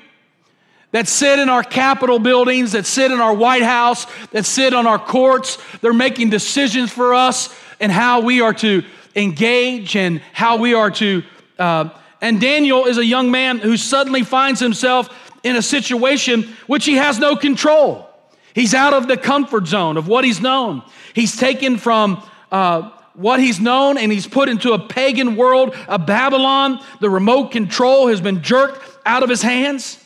[0.91, 4.87] that sit in our Capitol buildings, that sit in our White House, that sit on
[4.87, 5.57] our courts.
[5.81, 8.83] They're making decisions for us and how we are to
[9.15, 11.23] engage and how we are to.
[11.59, 11.89] Uh,
[12.21, 15.09] and Daniel is a young man who suddenly finds himself
[15.43, 18.09] in a situation which he has no control.
[18.55, 20.81] He's out of the comfort zone of what he's known.
[21.13, 25.99] He's taken from uh, what he's known and he's put into a pagan world a
[25.99, 26.83] Babylon.
[26.99, 30.03] The remote control has been jerked out of his hands.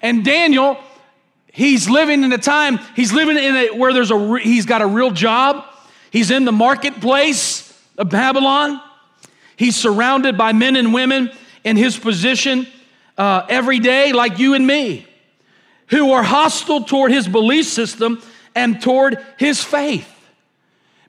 [0.00, 0.78] And Daniel,
[1.52, 4.86] he's living in a time, he's living in a, where there's a, he's got a
[4.86, 5.64] real job.
[6.10, 8.80] He's in the marketplace of Babylon.
[9.56, 11.30] He's surrounded by men and women
[11.64, 12.66] in his position
[13.18, 15.06] uh, every day, like you and me,
[15.88, 18.22] who are hostile toward his belief system
[18.54, 20.08] and toward his faith.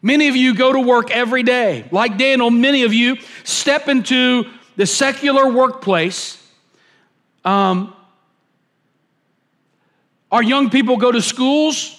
[0.01, 1.85] Many of you go to work every day.
[1.91, 6.41] Like Daniel, many of you step into the secular workplace.
[7.43, 7.93] Um,
[10.31, 11.95] our young people go to schools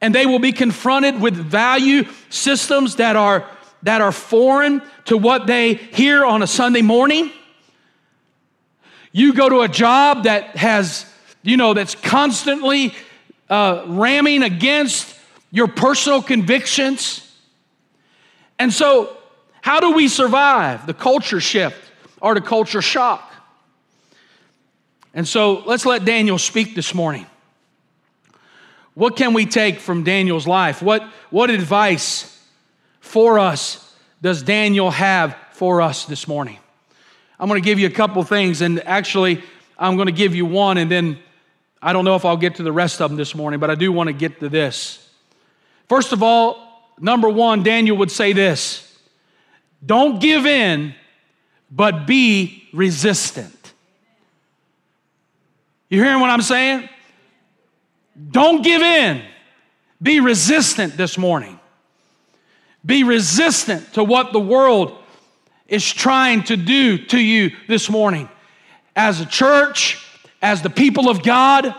[0.00, 3.48] and they will be confronted with value systems that are,
[3.82, 7.30] that are foreign to what they hear on a Sunday morning.
[9.12, 11.06] You go to a job that has,
[11.42, 12.94] you know, that's constantly
[13.48, 15.14] uh, ramming against
[15.50, 17.22] your personal convictions.
[18.58, 19.16] And so,
[19.62, 21.80] how do we survive the culture shift
[22.20, 23.32] or the culture shock?
[25.16, 27.24] And so, let's let Daniel speak this morning.
[28.92, 30.82] What can we take from Daniel's life?
[30.82, 32.38] What, what advice
[33.00, 36.58] for us does Daniel have for us this morning?
[37.40, 39.42] I'm going to give you a couple things, and actually,
[39.78, 41.18] I'm going to give you one, and then
[41.80, 43.74] I don't know if I'll get to the rest of them this morning, but I
[43.74, 45.08] do want to get to this.
[45.88, 48.98] First of all, number one, Daniel would say this
[49.84, 50.94] don't give in,
[51.70, 53.55] but be resistant.
[55.88, 56.88] You hearing what I'm saying?
[58.30, 59.22] Don't give in.
[60.02, 61.58] Be resistant this morning.
[62.84, 64.96] Be resistant to what the world
[65.68, 68.28] is trying to do to you this morning.
[68.94, 70.04] As a church,
[70.40, 71.74] as the people of God,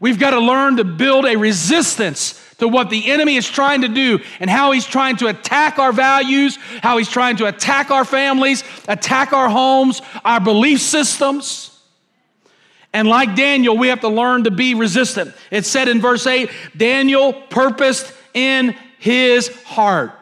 [0.00, 3.88] we've got to learn to build a resistance to what the enemy is trying to
[3.88, 8.04] do and how he's trying to attack our values, how he's trying to attack our
[8.04, 11.75] families, attack our homes, our belief systems.
[12.92, 15.34] And like Daniel, we have to learn to be resistant.
[15.50, 20.12] It said in verse 8 Daniel purposed in his heart.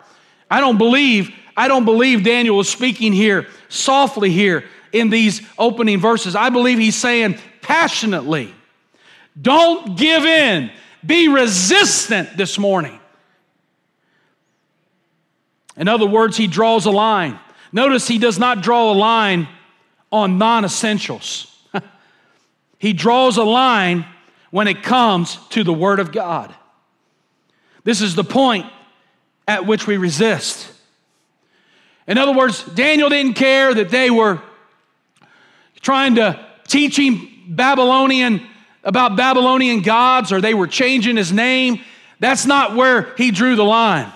[0.51, 6.01] I don't believe, I don't believe Daniel was speaking here softly here in these opening
[6.01, 6.37] verses.
[6.37, 8.55] I believe he's saying passionately,
[9.41, 10.71] don't give in.
[11.05, 12.99] Be resistant this morning.
[15.77, 17.39] In other words, he draws a line.
[17.73, 19.49] Notice he does not draw a line
[20.13, 21.54] on non essentials.
[22.85, 24.05] He draws a line
[24.51, 26.55] when it comes to the Word of God.
[27.83, 28.67] This is the point
[29.49, 30.71] at which we resist.
[32.07, 34.39] In other words, Daniel didn't care that they were
[35.81, 38.47] trying to teach him Babylonian
[38.83, 41.81] about Babylonian gods or they were changing his name.
[42.21, 44.13] That's not where he drew the line.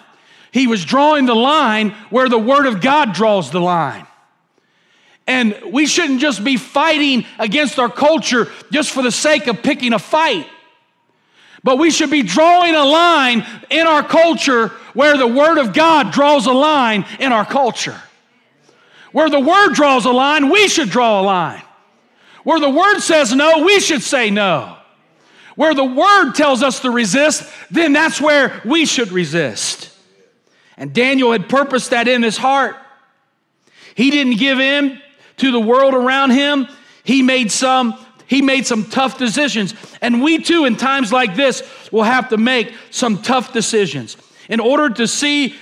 [0.52, 4.06] He was drawing the line where the Word of God draws the line.
[5.28, 9.92] And we shouldn't just be fighting against our culture just for the sake of picking
[9.92, 10.46] a fight.
[11.62, 16.12] But we should be drawing a line in our culture where the Word of God
[16.12, 18.00] draws a line in our culture.
[19.12, 21.62] Where the Word draws a line, we should draw a line.
[22.42, 24.78] Where the Word says no, we should say no.
[25.56, 29.90] Where the Word tells us to resist, then that's where we should resist.
[30.78, 32.76] And Daniel had purposed that in his heart.
[33.94, 35.02] He didn't give in
[35.38, 36.68] to the world around him.
[37.04, 37.94] He made some
[38.26, 39.74] he made some tough decisions.
[40.02, 44.18] And we too, in times like this, will have to make some tough decisions.
[44.50, 45.54] In order to see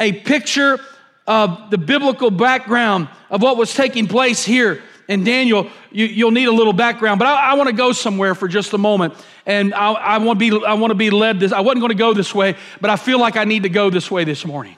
[0.00, 0.80] a picture
[1.26, 6.48] of the biblical background of what was taking place here and Daniel, you, will need
[6.48, 9.14] a little background, but I, I want to go somewhere for just a moment,
[9.46, 11.50] and I, I want to be I want to be led this.
[11.50, 13.88] I wasn't going to go this way, but I feel like I need to go
[13.88, 14.76] this way this morning.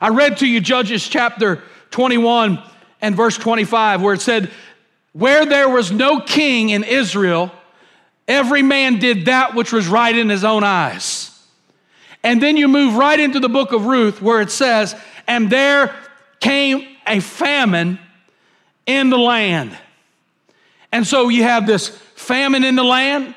[0.00, 2.62] I read to you Judges chapter 21
[3.00, 4.50] and verse 25, where it said,
[5.12, 7.52] "Where there was no king in Israel,
[8.26, 11.30] every man did that which was right in his own eyes."
[12.22, 14.94] And then you move right into the book of Ruth, where it says,
[15.26, 15.94] "And there
[16.40, 17.98] came a famine."
[18.86, 19.76] in the land.
[20.92, 23.34] And so you have this famine in the land.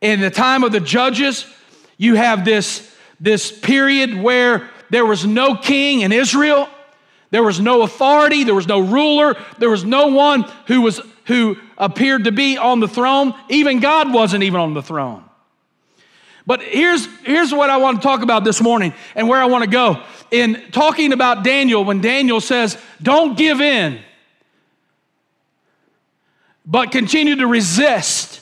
[0.00, 1.44] In the time of the judges,
[1.98, 6.68] you have this, this period where there was no king in Israel.
[7.34, 11.56] There was no authority, there was no ruler, there was no one who was who
[11.76, 13.34] appeared to be on the throne.
[13.48, 15.24] Even God wasn't even on the throne.
[16.46, 19.64] But here's, here's what I want to talk about this morning and where I want
[19.64, 20.00] to go.
[20.30, 23.98] In talking about Daniel, when Daniel says, Don't give in
[26.64, 28.40] but continue to resist.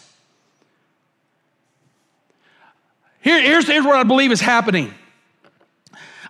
[3.23, 4.93] Here, here's, here's what I believe is happening.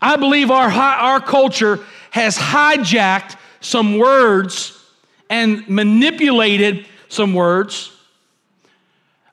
[0.00, 4.78] I believe our, our culture has hijacked some words
[5.30, 7.90] and manipulated some words.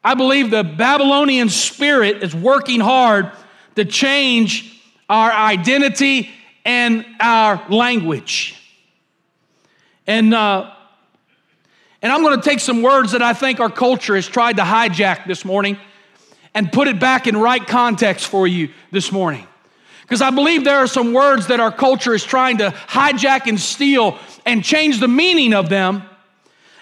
[0.01, 3.32] I believe the Babylonian spirit is working hard
[3.75, 6.30] to change our identity
[6.63, 8.55] and our language.
[10.07, 10.71] And uh,
[12.01, 14.63] and I'm going to take some words that I think our culture has tried to
[14.63, 15.77] hijack this morning
[16.53, 19.45] and put it back in right context for you this morning.
[20.10, 23.60] Because I believe there are some words that our culture is trying to hijack and
[23.60, 26.01] steal and change the meaning of them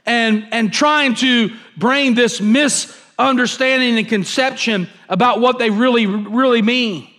[0.05, 7.09] and, and trying to bring this misunderstanding and conception about what they really, really mean.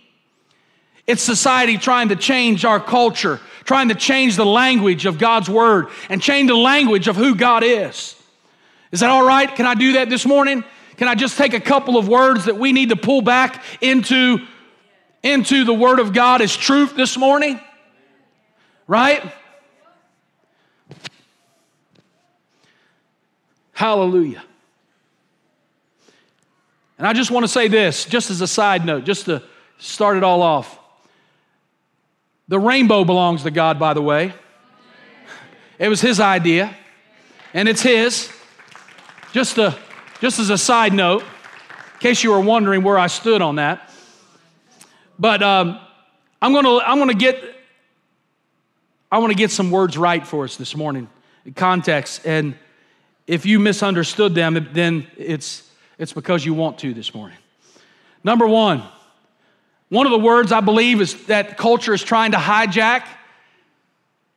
[1.06, 3.38] It's society trying to change our culture
[3.68, 7.62] trying to change the language of God's word and change the language of who God
[7.62, 8.16] is.
[8.92, 9.54] Is that all right?
[9.54, 10.64] Can I do that this morning?
[10.96, 14.38] Can I just take a couple of words that we need to pull back into,
[15.22, 17.60] into the Word of God as truth this morning?
[18.86, 19.22] Right?
[23.72, 24.42] Hallelujah.
[26.98, 29.42] And I just want to say this, just as a side note, just to
[29.78, 30.78] start it all off.
[32.48, 34.32] The rainbow belongs to God, by the way.
[35.78, 36.74] It was His idea,
[37.54, 38.32] and it's His.
[39.32, 39.78] Just, a,
[40.20, 43.87] just as a side note, in case you were wondering where I stood on that.
[45.18, 45.80] But um,
[46.40, 47.42] I'm gonna, I'm gonna get,
[49.10, 51.08] I want to get some words right for us this morning,
[51.56, 52.26] context.
[52.26, 52.54] And
[53.26, 57.38] if you misunderstood them, then it's, it's because you want to this morning.
[58.22, 58.82] Number one,
[59.88, 63.04] one of the words I believe is that culture is trying to hijack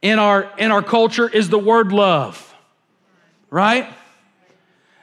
[0.02, 2.56] in our, in our culture is the word love,
[3.50, 3.88] right?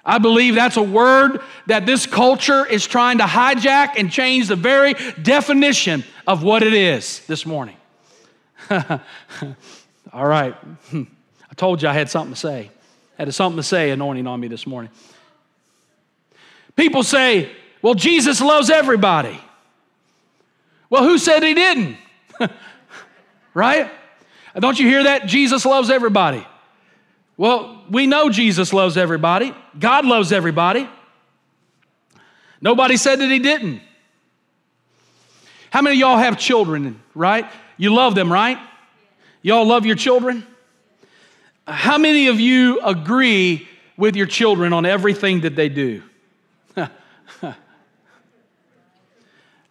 [0.08, 4.56] I believe that's a word that this culture is trying to hijack and change the
[4.56, 7.76] very definition of what it is this morning.
[8.70, 10.56] All right.
[10.94, 12.70] I told you I had something to say.
[13.18, 14.90] I had something to say anointing on me this morning.
[16.74, 17.50] People say,
[17.82, 19.38] well, Jesus loves everybody.
[20.88, 21.98] Well, who said he didn't?
[23.52, 23.90] right?
[24.58, 25.26] Don't you hear that?
[25.26, 26.46] Jesus loves everybody.
[27.38, 29.54] Well, we know Jesus loves everybody.
[29.78, 30.88] God loves everybody.
[32.60, 33.80] Nobody said that he didn't.
[35.70, 37.46] How many of y'all have children, right?
[37.76, 38.58] You love them, right?
[39.40, 40.44] Y'all love your children?
[41.66, 46.02] How many of you agree with your children on everything that they do?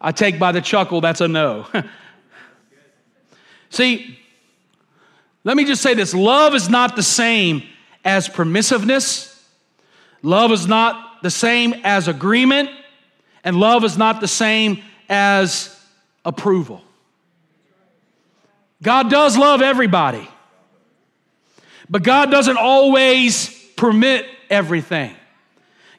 [0.00, 1.66] I take by the chuckle, that's a no.
[3.70, 4.18] See,
[5.48, 7.62] let me just say this love is not the same
[8.04, 9.34] as permissiveness,
[10.22, 12.68] love is not the same as agreement,
[13.42, 15.74] and love is not the same as
[16.22, 16.82] approval.
[18.82, 20.28] God does love everybody,
[21.88, 25.16] but God doesn't always permit everything.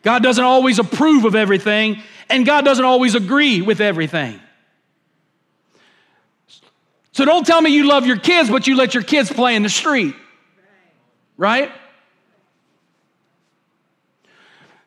[0.03, 4.39] God doesn't always approve of everything, and God doesn't always agree with everything.
[7.19, 9.61] So don't tell me you love your kids, but you let your kids play in
[9.61, 10.15] the street.
[11.35, 11.69] Right?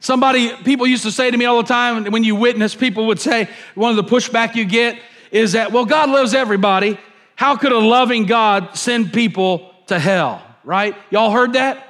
[0.01, 3.21] Somebody, people used to say to me all the time when you witness, people would
[3.21, 4.99] say, one of the pushback you get
[5.31, 6.97] is that, well, God loves everybody.
[7.37, 10.43] How could a loving God send people to hell?
[10.65, 10.97] Right?
[11.11, 11.87] Y'all heard that?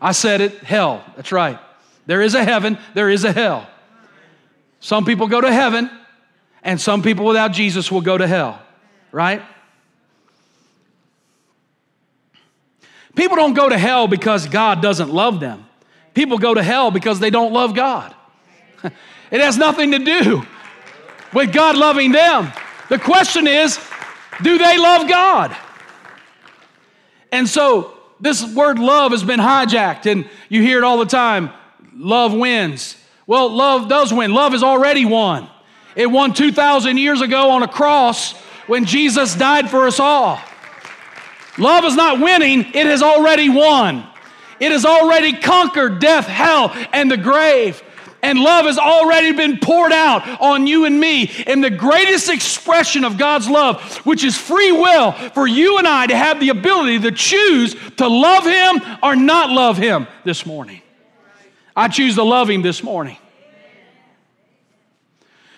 [0.00, 1.04] I said it, hell.
[1.14, 1.58] That's right.
[2.06, 3.68] There is a heaven, there is a hell.
[4.80, 5.90] Some people go to heaven,
[6.62, 8.61] and some people without Jesus will go to hell,
[9.12, 9.42] right?
[13.14, 15.66] People don't go to hell because God doesn't love them.
[16.14, 18.14] People go to hell because they don't love God.
[19.30, 20.42] it has nothing to do
[21.32, 22.50] with God loving them.
[22.88, 23.78] The question is,
[24.42, 25.54] do they love God?
[27.30, 31.50] And so this word love has been hijacked, and you hear it all the time
[31.94, 32.96] love wins.
[33.26, 34.32] Well, love does win.
[34.32, 35.48] Love has already won.
[35.94, 38.34] It won 2,000 years ago on a cross
[38.66, 40.40] when Jesus died for us all.
[41.58, 44.06] Love is not winning, it has already won.
[44.60, 47.82] It has already conquered death, hell, and the grave.
[48.24, 53.02] And love has already been poured out on you and me in the greatest expression
[53.02, 57.00] of God's love, which is free will for you and I to have the ability
[57.00, 60.82] to choose to love Him or not love Him this morning.
[61.74, 63.16] I choose to love him this morning.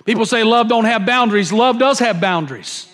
[0.05, 1.53] People say love don't have boundaries.
[1.53, 2.89] Love does have boundaries.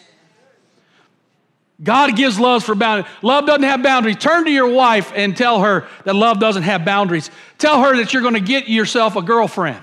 [1.83, 3.11] God gives love for boundaries.
[3.23, 4.17] Love doesn't have boundaries.
[4.17, 7.31] Turn to your wife and tell her that love doesn't have boundaries.
[7.59, 9.83] Tell her that you're going to get yourself a girlfriend.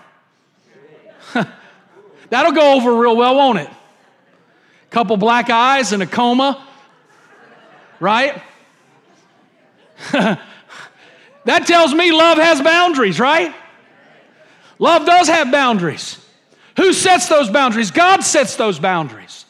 [2.30, 3.70] That'll go over real well, won't it?
[4.90, 6.66] Couple black eyes and a coma,
[8.00, 8.42] right?
[11.48, 13.56] That tells me love has boundaries, right?
[14.80, 16.18] Love does have boundaries.
[16.76, 17.90] Who sets those boundaries?
[17.90, 19.46] God sets those boundaries.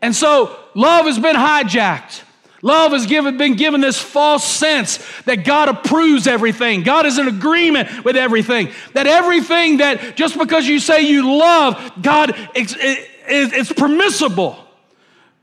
[0.00, 2.22] And so love has been hijacked.
[2.62, 6.82] Love has given, been given this false sense that God approves everything.
[6.82, 8.70] God is in agreement with everything.
[8.94, 14.58] That everything that just because you say you love, God, it's, it's permissible.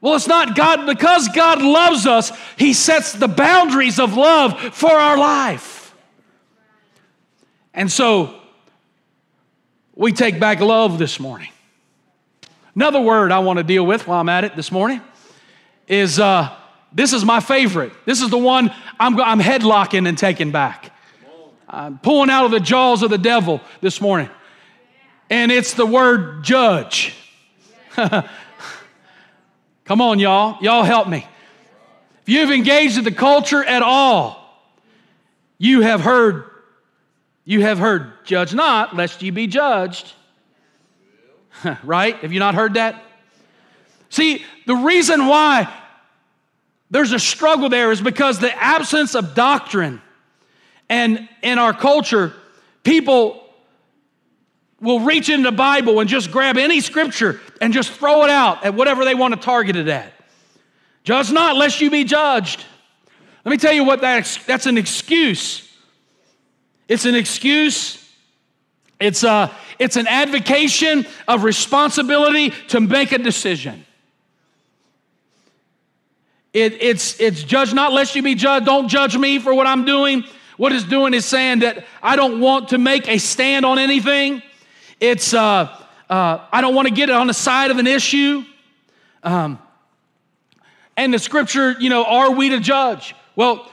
[0.02, 4.92] Well, it's not God, because God loves us, He sets the boundaries of love for
[4.92, 5.96] our life.
[7.74, 8.36] And so
[9.96, 11.50] we take back love this morning.
[12.76, 15.02] Another word I want to deal with while I'm at it this morning
[15.88, 16.56] is uh,
[16.94, 17.94] this is my favorite.
[18.06, 20.92] This is the one I'm, I'm headlocking and taking back.
[21.68, 24.30] I'm pulling out of the jaws of the devil this morning.
[25.30, 27.16] And it's the word judge.
[29.86, 30.58] Come on, y'all.
[30.62, 31.28] Y'all help me.
[32.22, 34.42] If you've engaged in the culture at all,
[35.58, 36.46] you have heard,
[37.44, 40.14] you have heard, judge not, lest you be judged.
[41.84, 42.16] right?
[42.18, 43.02] Have you not heard that?
[44.10, 45.72] See, the reason why
[46.90, 50.02] there's a struggle there is because the absence of doctrine
[50.90, 52.34] and in our culture,
[52.84, 53.44] people
[54.80, 58.64] will reach into the Bible and just grab any scripture and just throw it out
[58.64, 60.14] at whatever they want to target it at.
[61.04, 62.64] Judge not, lest you be judged.
[63.44, 65.72] Let me tell you what that's, that's an excuse.
[66.88, 68.04] It's an excuse.
[69.00, 73.85] It's, a, it's an advocation of responsibility to make a decision.
[76.56, 78.66] It, it's, it's judge not lest you be judged.
[78.66, 80.24] Don't judge me for what I'm doing.
[80.56, 84.42] What it's doing is saying that I don't want to make a stand on anything.
[85.02, 85.78] It's uh,
[86.10, 88.46] uh, I don't want to get on the side of an issue.
[89.22, 89.60] Um,
[90.96, 93.16] and the scripture, you know, are we to judge?
[93.36, 93.70] Well,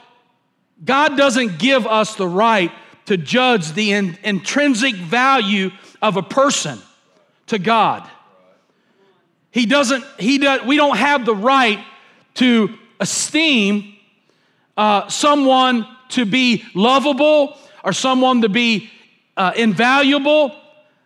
[0.85, 2.72] God doesn't give us the right
[3.07, 5.70] to judge the in, intrinsic value
[6.03, 6.80] of a person
[7.47, 8.11] to God.
[9.53, 11.78] He doesn't, he does, we don't have the right
[12.35, 13.95] to esteem
[14.76, 18.91] uh, someone to be lovable or someone to be
[19.37, 20.55] uh, invaluable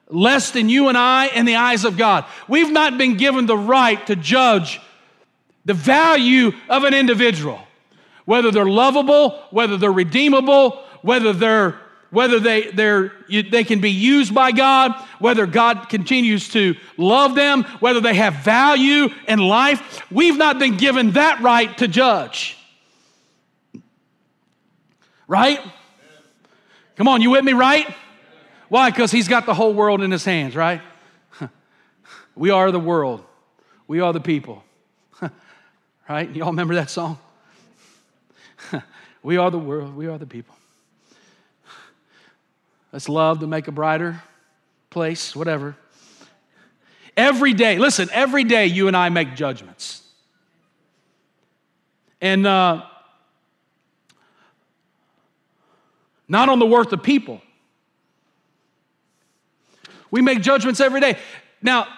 [0.09, 2.24] less than you and I in the eyes of God.
[2.49, 4.81] We've not been given the right to judge
[5.64, 7.61] the value of an individual,
[8.24, 11.81] whether they're lovable, whether they're redeemable, whether they're
[12.17, 17.64] whether they, they're, they can be used by God, whether God continues to love them,
[17.81, 20.03] whether they have value in life.
[20.11, 22.57] We've not been given that right to judge.
[25.29, 25.61] Right?
[26.97, 27.87] Come on, you with me, right?
[28.71, 28.89] Why?
[28.89, 30.81] Because he's got the whole world in his hands, right?
[32.35, 33.23] we are the world.
[33.89, 34.64] We are the people.
[36.09, 36.35] right?
[36.35, 37.19] Y'all remember that song?
[39.23, 39.95] we are the world.
[39.95, 40.57] We are the people.
[42.97, 44.22] Let's love to make a brighter
[44.88, 45.76] place, whatever.
[47.14, 50.01] Every day, listen, every day you and I make judgments.
[52.22, 52.86] And uh,
[56.26, 57.42] not on the worth of people.
[60.11, 61.18] We make judgments every day.
[61.61, 61.88] Now,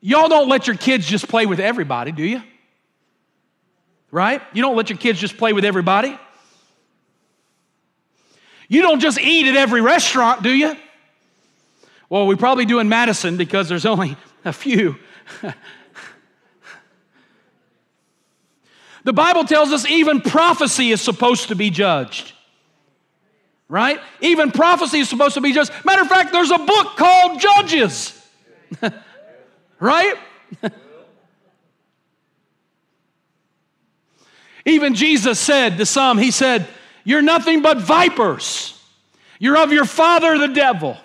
[0.00, 2.42] y'all don't let your kids just play with everybody, do you?
[4.10, 4.42] Right?
[4.52, 6.18] You don't let your kids just play with everybody.
[8.68, 10.76] You don't just eat at every restaurant, do you?
[12.10, 14.96] Well, we probably do in Madison because there's only a few.
[19.04, 22.32] the Bible tells us even prophecy is supposed to be judged.
[23.68, 24.00] Right?
[24.20, 25.72] Even prophecy is supposed to be judged.
[25.84, 28.14] Matter of fact, there's a book called Judges.
[29.80, 30.14] right?
[34.64, 36.66] Even Jesus said to some, He said,
[37.04, 38.80] You're nothing but vipers.
[39.38, 40.96] You're of your father, the devil.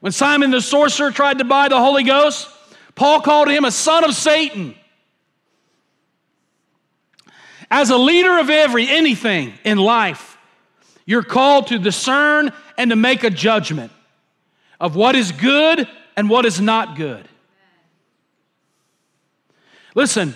[0.00, 2.48] When Simon the sorcerer tried to buy the Holy Ghost,
[2.94, 4.74] Paul called him a son of Satan.
[7.70, 10.38] As a leader of every anything in life,
[11.04, 13.92] you're called to discern and to make a judgment
[14.80, 17.28] of what is good and what is not good.
[19.94, 20.34] Listen,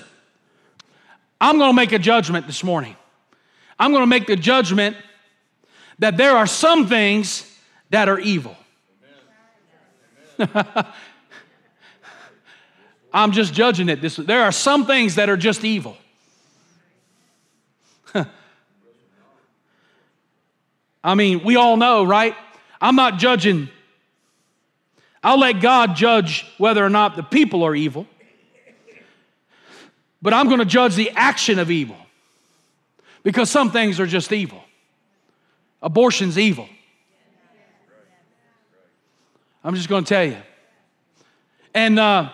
[1.41, 2.97] I'm going to make a judgment this morning.
[3.83, 4.97] I'm going to make the judgment
[5.99, 7.45] that there are some things
[7.91, 8.57] that are evil.
[13.13, 14.01] I'm just judging it.
[14.01, 15.97] This, there are some things that are just evil.
[21.03, 22.37] I mean, we all know, right?
[22.81, 23.69] I'm not judging.
[25.25, 28.07] I'll let God judge whether or not the people are evil.
[30.23, 31.97] But I'm going to judge the action of evil.
[33.23, 34.63] Because some things are just evil.
[35.81, 36.69] Abortion's evil.
[39.65, 40.39] I'm just going to tell you.
[41.75, 42.31] And uh,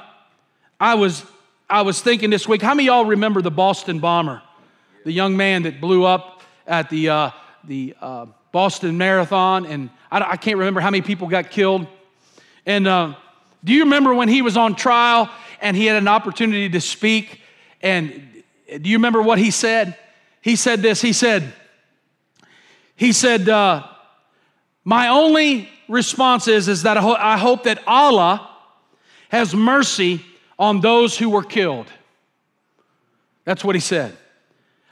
[0.80, 1.24] I was
[1.70, 2.62] I was thinking this week.
[2.62, 4.43] How many y'all remember the Boston bomber,
[5.05, 7.30] the young man that blew up at the uh,
[7.64, 9.66] the uh, Boston Marathon?
[9.66, 11.86] And I, I, can't remember how many people got killed.
[12.64, 13.14] And uh,
[13.62, 15.30] do you remember when he was on trial
[15.61, 17.43] and he had an opportunity to speak?
[17.82, 18.43] And
[18.80, 19.97] do you remember what he said?
[20.41, 21.01] He said this.
[21.01, 21.53] He said,
[22.97, 23.86] he said, uh,
[24.84, 28.49] my only response is, is that I hope that Allah
[29.28, 30.24] has mercy
[30.59, 31.86] on those who were killed.
[33.45, 34.16] That's what he said.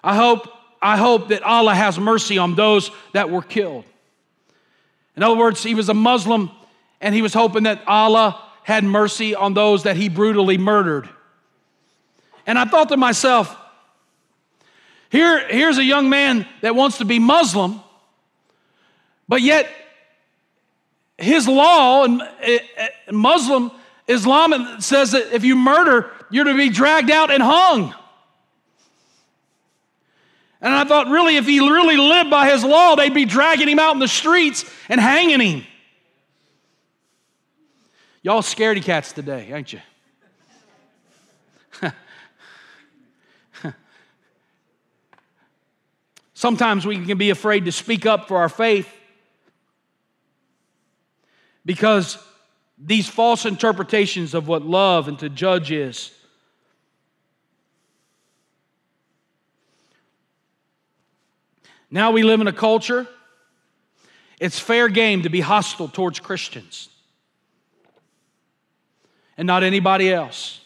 [0.03, 0.49] I hope
[0.81, 3.85] I hope that Allah has mercy on those that were killed.
[5.17, 6.51] In other words, he was a Muslim
[7.01, 11.09] and he was hoping that Allah had mercy on those that he brutally murdered.
[12.47, 13.57] And I thought to myself,
[15.11, 17.81] here, here's a young man that wants to be Muslim,
[19.29, 19.69] but yet
[21.19, 23.71] his law and eh, eh, Muslim
[24.07, 27.95] Islam says that if you murder, you're to be dragged out and hung.
[30.61, 33.79] And I thought, really, if he really lived by his law, they'd be dragging him
[33.79, 35.67] out in the streets and hanging him.
[38.23, 39.81] Y'all scaredy cats today, ain't you?
[46.37, 48.95] Sometimes we can be afraid to speak up for our faith
[51.65, 52.19] because
[52.77, 56.11] these false interpretations of what love and to judge is.
[61.91, 63.07] Now we live in a culture,
[64.39, 66.91] it's fair game to be hostile towards Christians
[69.39, 70.61] and not anybody else.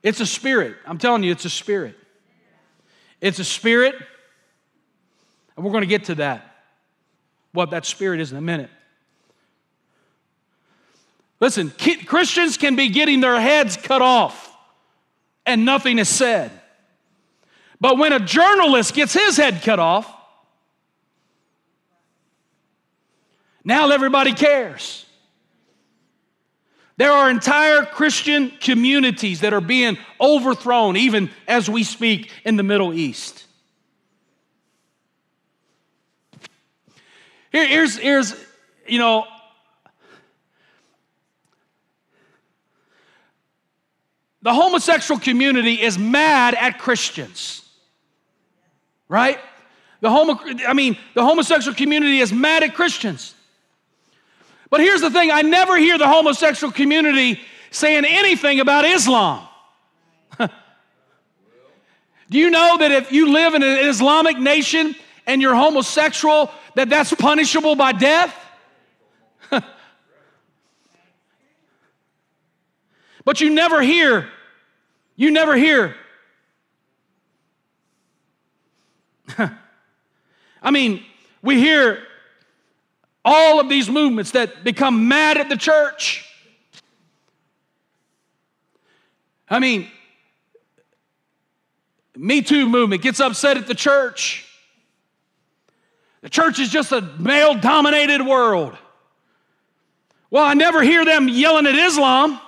[0.00, 0.76] It's a spirit.
[0.86, 1.96] I'm telling you, it's a spirit.
[3.20, 3.94] It's a spirit,
[5.56, 6.56] and we're going to get to that,
[7.52, 8.70] what that spirit is in a minute.
[11.40, 11.72] Listen,
[12.06, 14.54] Christians can be getting their heads cut off
[15.46, 16.50] and nothing is said.
[17.80, 20.14] But when a journalist gets his head cut off,
[23.64, 25.06] now everybody cares.
[27.00, 32.62] There are entire Christian communities that are being overthrown, even as we speak, in the
[32.62, 33.46] Middle East.
[37.52, 38.34] Here, here's, here's,
[38.86, 39.24] you know,
[44.42, 47.66] the homosexual community is mad at Christians,
[49.08, 49.38] right?
[50.02, 50.38] The homo,
[50.68, 53.34] I mean, the homosexual community is mad at Christians.
[54.70, 57.40] But here's the thing I never hear the homosexual community
[57.72, 59.46] saying anything about Islam.
[60.38, 60.48] Do
[62.38, 64.94] you know that if you live in an Islamic nation
[65.26, 68.32] and you're homosexual, that that's punishable by death?
[73.24, 74.28] but you never hear,
[75.16, 75.96] you never hear.
[80.62, 81.04] I mean,
[81.42, 82.04] we hear
[83.24, 86.26] all of these movements that become mad at the church.
[89.48, 89.88] I mean,
[92.16, 94.46] Me Too movement gets upset at the church.
[96.22, 98.76] The church is just a male dominated world.
[100.30, 102.38] Well, I never hear them yelling at Islam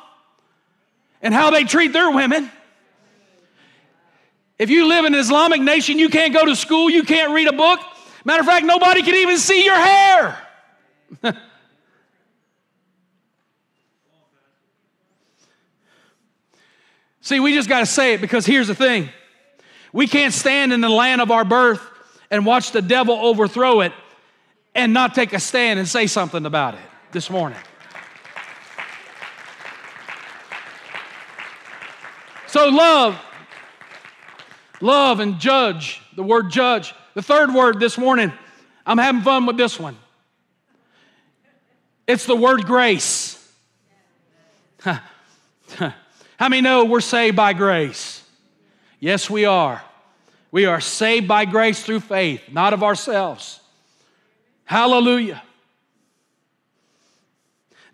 [1.20, 2.50] and how they treat their women.
[4.58, 7.48] If you live in an Islamic nation, you can't go to school, you can't read
[7.48, 7.80] a book.
[8.24, 10.38] Matter of fact, nobody can even see your hair.
[17.20, 19.08] See, we just got to say it because here's the thing
[19.92, 21.80] we can't stand in the land of our birth
[22.30, 23.92] and watch the devil overthrow it
[24.74, 26.80] and not take a stand and say something about it
[27.12, 27.58] this morning.
[32.46, 33.18] So, love,
[34.80, 36.94] love and judge, the word judge.
[37.14, 38.32] The third word this morning,
[38.84, 39.96] I'm having fun with this one.
[42.12, 43.42] It's the word grace.
[44.84, 45.00] How
[46.42, 48.22] many know we're saved by grace?
[49.00, 49.82] Yes, we are.
[50.50, 53.60] We are saved by grace through faith, not of ourselves.
[54.64, 55.42] Hallelujah.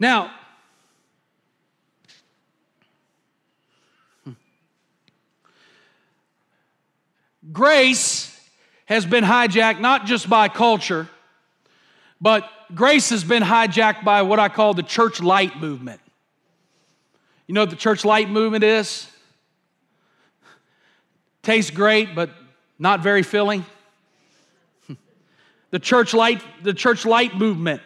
[0.00, 0.32] Now,
[7.52, 8.36] grace
[8.86, 11.08] has been hijacked not just by culture,
[12.20, 16.00] but grace has been hijacked by what I call the church light movement.
[17.46, 19.10] You know what the church light movement is?
[21.42, 22.30] Tastes great, but
[22.78, 23.64] not very filling.
[25.70, 27.82] The church light, the church light movement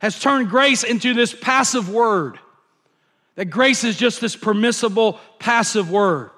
[0.00, 2.36] has turned grace into this passive word.
[3.36, 6.30] That grace is just this permissible passive word.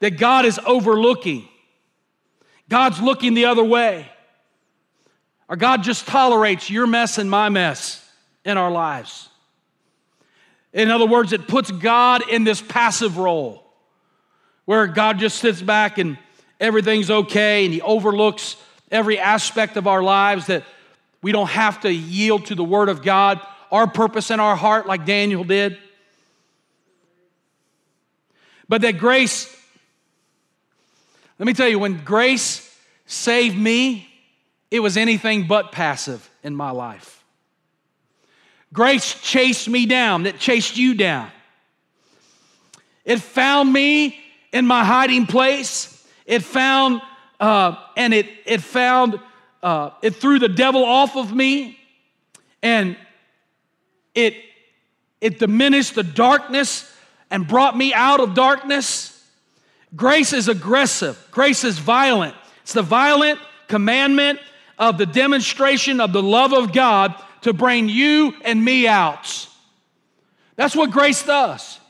[0.00, 1.48] That God is overlooking.
[2.68, 4.06] God's looking the other way.
[5.54, 8.04] Or God just tolerates your mess and my mess
[8.44, 9.28] in our lives.
[10.72, 13.64] In other words, it puts God in this passive role
[14.64, 16.18] where God just sits back and
[16.58, 18.56] everything's okay and He overlooks
[18.90, 20.64] every aspect of our lives that
[21.22, 23.38] we don't have to yield to the Word of God,
[23.70, 25.78] our purpose in our heart, like Daniel did.
[28.68, 29.56] But that grace,
[31.38, 32.76] Let me tell you, when grace
[33.06, 34.10] saved me,
[34.74, 37.22] it was anything but passive in my life.
[38.72, 41.30] Grace chased me down, it chased you down.
[43.04, 44.18] It found me
[44.52, 46.04] in my hiding place.
[46.26, 47.02] It found,
[47.38, 49.20] uh, and it, it found,
[49.62, 51.78] uh, it threw the devil off of me,
[52.60, 52.96] and
[54.12, 54.34] it,
[55.20, 56.92] it diminished the darkness
[57.30, 59.24] and brought me out of darkness.
[59.94, 62.34] Grace is aggressive, grace is violent.
[62.62, 64.40] It's the violent commandment
[64.78, 69.48] of the demonstration of the love of God to bring you and me out.
[70.56, 71.80] That's what grace does.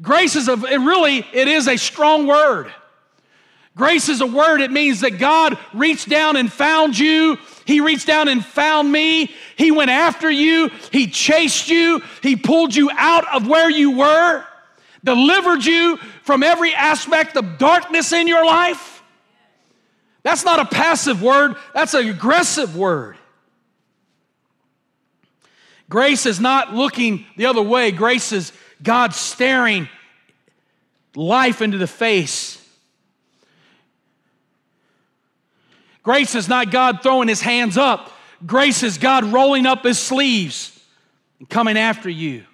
[0.00, 2.72] Grace is a it really it is a strong word.
[3.76, 4.60] Grace is a word.
[4.60, 7.38] It means that God reached down and found you.
[7.64, 9.32] He reached down and found me.
[9.56, 10.70] He went after you.
[10.92, 12.00] He chased you.
[12.22, 14.44] He pulled you out of where you were,
[15.02, 18.93] delivered you from every aspect of darkness in your life.
[20.24, 23.16] That's not a passive word, that's an aggressive word.
[25.88, 28.52] Grace is not looking the other way, grace is
[28.82, 29.88] God staring
[31.14, 32.60] life into the face.
[36.02, 38.10] Grace is not God throwing his hands up.
[38.44, 40.78] Grace is God rolling up his sleeves
[41.38, 42.44] and coming after you.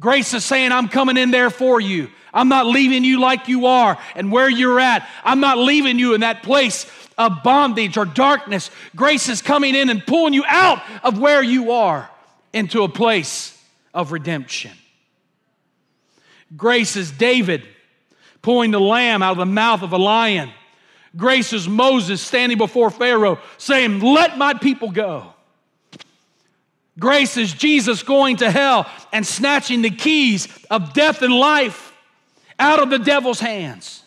[0.00, 2.08] Grace is saying, I'm coming in there for you.
[2.32, 5.06] I'm not leaving you like you are and where you're at.
[5.24, 8.70] I'm not leaving you in that place of bondage or darkness.
[8.96, 12.08] Grace is coming in and pulling you out of where you are
[12.52, 13.56] into a place
[13.92, 14.72] of redemption.
[16.56, 17.62] Grace is David
[18.42, 20.50] pulling the lamb out of the mouth of a lion.
[21.16, 25.34] Grace is Moses standing before Pharaoh saying, Let my people go.
[26.98, 31.94] Grace is Jesus going to hell and snatching the keys of death and life
[32.58, 34.02] out of the devil's hands.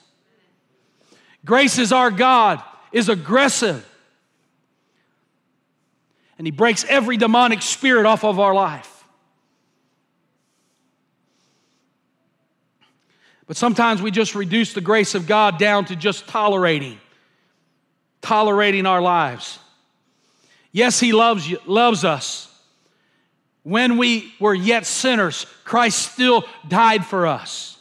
[1.46, 2.62] Grace is our God,
[2.92, 3.88] is aggressive.
[6.38, 8.94] And he breaks every demonic spirit off of our life.
[13.48, 16.98] But sometimes we just reduce the grace of God down to just tolerating,
[18.22, 19.60] tolerating our lives.
[20.72, 22.53] Yes, He loves you, loves us.
[23.64, 27.78] When we were yet sinners, Christ still died for us.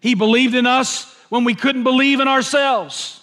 [0.00, 3.20] He believed in us when we couldn't believe in ourselves.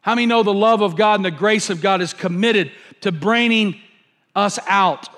[0.00, 2.70] How many know the love of God and the grace of God is committed
[3.00, 3.80] to bringing
[4.34, 5.08] us out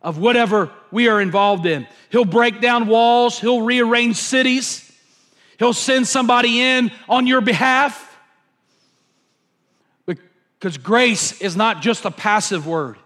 [0.00, 1.86] of whatever we are involved in.
[2.10, 4.90] He'll break down walls, he'll rearrange cities,
[5.58, 8.05] he'll send somebody in on your behalf.
[10.66, 12.96] Because grace is not just a passive word,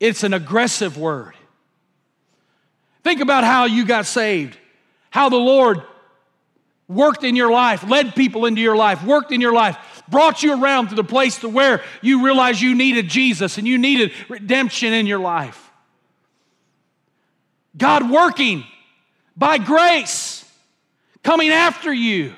[0.00, 1.34] it's an aggressive word.
[3.04, 4.58] Think about how you got saved,
[5.10, 5.82] how the Lord
[6.88, 10.60] worked in your life, led people into your life, worked in your life, brought you
[10.60, 14.92] around to the place to where you realized you needed Jesus and you needed redemption
[14.92, 15.70] in your life.
[17.76, 18.64] God working
[19.36, 20.44] by grace,
[21.22, 22.34] coming after you.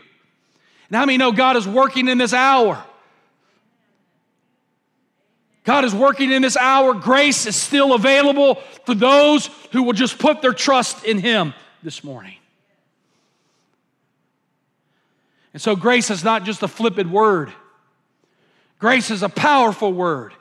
[0.89, 2.85] And how many know God is working in this hour?
[5.69, 6.95] God is working in this hour.
[6.95, 8.55] Grace is still available
[8.87, 11.53] for those who will just put their trust in Him
[11.83, 12.37] this morning.
[15.53, 17.53] And so, grace is not just a flippant word,
[18.79, 20.33] grace is a powerful word.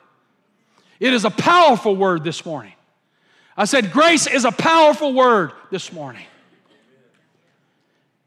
[0.98, 2.72] It is a powerful word this morning.
[3.54, 6.24] I said, grace is a powerful word this morning.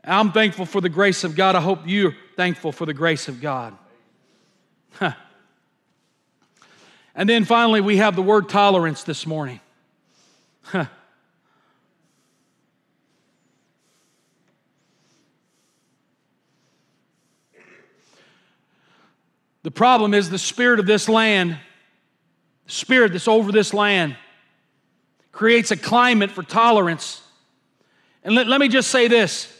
[0.03, 1.55] I'm thankful for the grace of God.
[1.55, 3.75] I hope you're thankful for the grace of God.
[4.91, 5.13] Huh.
[7.15, 9.59] And then finally, we have the word tolerance this morning.
[10.63, 10.85] Huh.
[19.63, 21.57] The problem is the spirit of this land,
[22.65, 24.15] the spirit that's over this land,
[25.31, 27.21] creates a climate for tolerance.
[28.23, 29.51] And let, let me just say this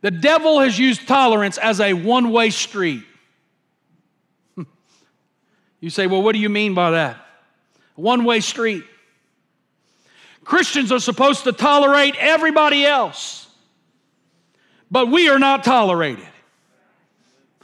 [0.00, 3.04] the devil has used tolerance as a one way street.
[5.80, 7.24] You say, well, what do you mean by that?
[7.94, 8.84] One way street.
[10.44, 13.46] Christians are supposed to tolerate everybody else,
[14.90, 16.26] but we are not tolerated.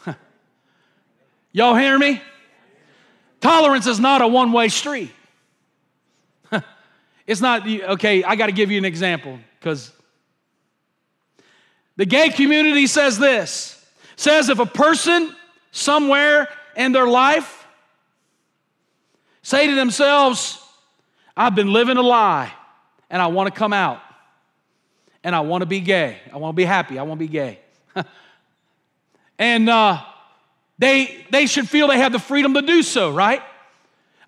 [1.53, 2.21] Y'all hear me?
[3.41, 5.11] Tolerance is not a one way street.
[7.27, 9.91] it's not, okay, I got to give you an example because
[11.97, 13.83] the gay community says this
[14.17, 15.35] says if a person
[15.71, 17.64] somewhere in their life
[19.45, 20.61] say to themselves,
[21.37, 22.53] I've been living a lie.
[23.11, 24.01] and I want to come out
[25.23, 26.19] and I want to be gay.
[26.33, 26.99] I want to be happy.
[26.99, 27.61] I want to be gay.
[29.39, 30.03] and uh,
[30.79, 33.43] they, they should feel they have the freedom to do so, right?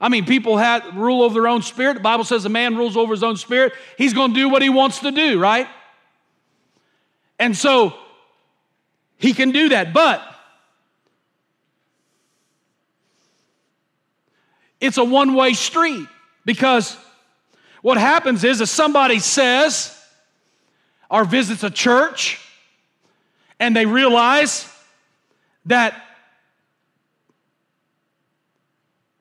[0.01, 1.95] I mean, people have rule over their own spirit.
[1.95, 3.73] The Bible says a man rules over his own spirit.
[3.97, 5.67] He's going to do what he wants to do, right?
[7.39, 7.95] And so
[9.17, 9.95] he can do that.
[9.95, 10.23] But
[14.81, 16.07] it's a one way street
[16.45, 16.97] because
[17.83, 19.97] what happens is if somebody says
[21.11, 22.41] or visits a church
[23.59, 24.71] and they realize
[25.67, 25.95] that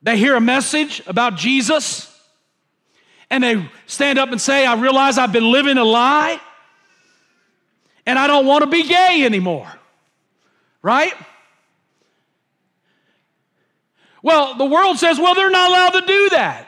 [0.02, 2.12] they hear a message about Jesus
[3.30, 6.40] and they stand up and say, I realize I've been living a lie
[8.06, 9.72] and I don't want to be gay anymore.
[10.82, 11.14] Right?
[14.26, 16.68] Well, the world says, well, they're not allowed to do that.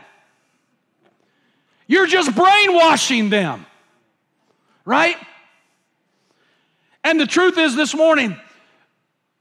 [1.88, 3.66] You're just brainwashing them,
[4.86, 5.16] right?
[7.04, 8.38] And the truth is, this morning,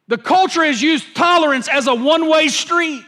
[0.09, 3.05] the culture has used tolerance as a one way street.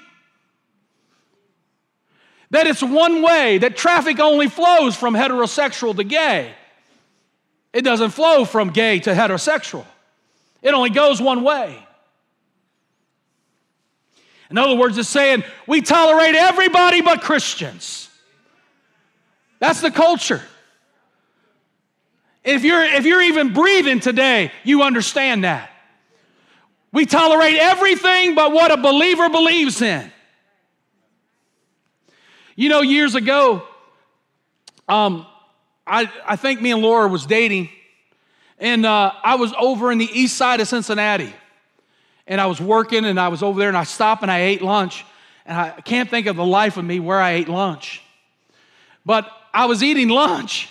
[2.50, 6.52] That it's one way, that traffic only flows from heterosexual to gay.
[7.72, 9.86] It doesn't flow from gay to heterosexual,
[10.60, 11.82] it only goes one way.
[14.50, 18.08] In other words, it's saying we tolerate everybody but Christians.
[19.58, 20.42] That's the culture.
[22.44, 25.70] If you're, if you're even breathing today, you understand that.
[26.92, 30.10] We tolerate everything but what a believer believes in.
[32.56, 33.62] You know, years ago,
[34.88, 35.26] um,
[35.86, 37.68] I, I think me and Laura was dating,
[38.58, 41.32] and uh, I was over in the east side of Cincinnati
[42.28, 44.62] and I was working and I was over there and I stopped and I ate
[44.62, 45.04] lunch.
[45.46, 48.02] And I can't think of the life of me where I ate lunch.
[49.04, 50.68] But I was eating lunch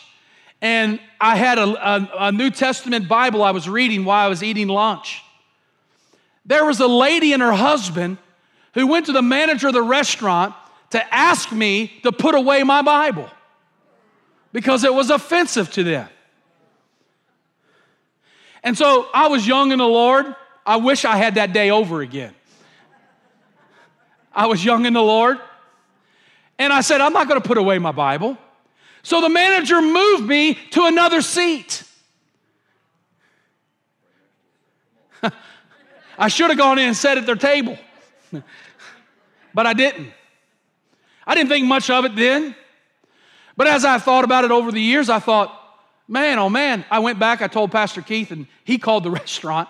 [0.61, 4.43] and I had a, a, a New Testament Bible I was reading while I was
[4.43, 5.23] eating lunch.
[6.45, 8.19] There was a lady and her husband
[8.73, 10.53] who went to the manager of the restaurant
[10.91, 13.29] to ask me to put away my Bible
[14.53, 16.07] because it was offensive to them.
[18.63, 20.35] And so I was young in the Lord.
[20.67, 22.35] I wish I had that day over again.
[24.33, 25.39] I was young in the Lord,
[26.59, 28.37] and I said, I'm not going to put away my Bible.
[29.01, 31.83] So the manager moved me to another seat.
[36.19, 37.77] I should have gone in and sat at their table,
[39.53, 40.11] but I didn't.
[41.25, 42.55] I didn't think much of it then.
[43.55, 45.57] But as I thought about it over the years, I thought,
[46.09, 49.69] man, oh man, I went back, I told Pastor Keith, and he called the restaurant.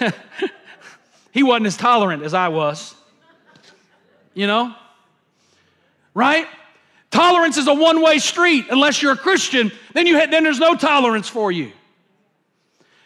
[1.32, 2.94] he wasn't as tolerant as I was.
[4.34, 4.74] You know?
[6.14, 6.46] Right?
[7.10, 8.66] Tolerance is a one way street.
[8.70, 11.72] Unless you're a Christian, then, you then there's no tolerance for you.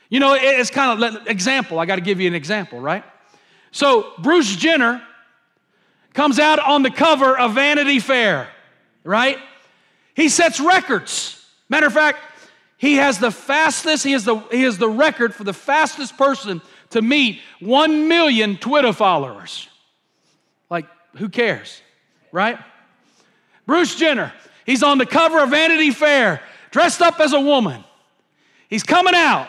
[0.09, 1.79] You know, it's kind of an example.
[1.79, 3.05] I got to give you an example, right?
[3.71, 5.03] So Bruce Jenner
[6.13, 8.49] comes out on the cover of Vanity Fair,
[9.05, 9.39] right?
[10.15, 11.43] He sets records.
[11.71, 12.19] Matter of fact,
[12.77, 16.61] he has the fastest, he is the, he is the record for the fastest person
[16.93, 19.69] to meet 1 million Twitter followers.
[20.71, 20.87] Like,
[21.17, 21.83] who cares,
[22.31, 22.59] right?
[23.67, 24.33] Bruce Jenner,
[24.65, 26.41] he's on the cover of Vanity Fair,
[26.71, 27.85] dressed up as a woman.
[28.69, 29.49] He's coming out.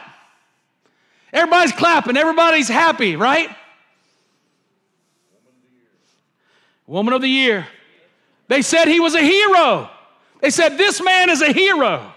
[1.31, 3.49] Everybody's clapping, everybody's happy, right?
[6.85, 7.65] Woman of the year.
[8.49, 9.89] They said he was a hero.
[10.41, 12.13] They said, This man is a hero.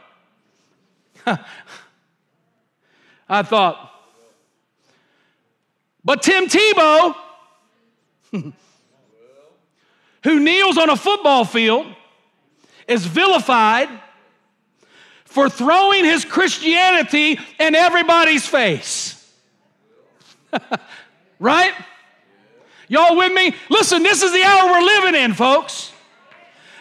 [3.29, 3.91] I thought,
[6.07, 7.17] but Tim Tebow,
[10.23, 11.87] who kneels on a football field,
[12.87, 13.89] is vilified
[15.25, 19.13] for throwing his Christianity in everybody's face.
[21.41, 21.75] right?
[22.87, 23.57] Y'all with me?
[23.69, 25.93] Listen, this is the hour we're living in, folks.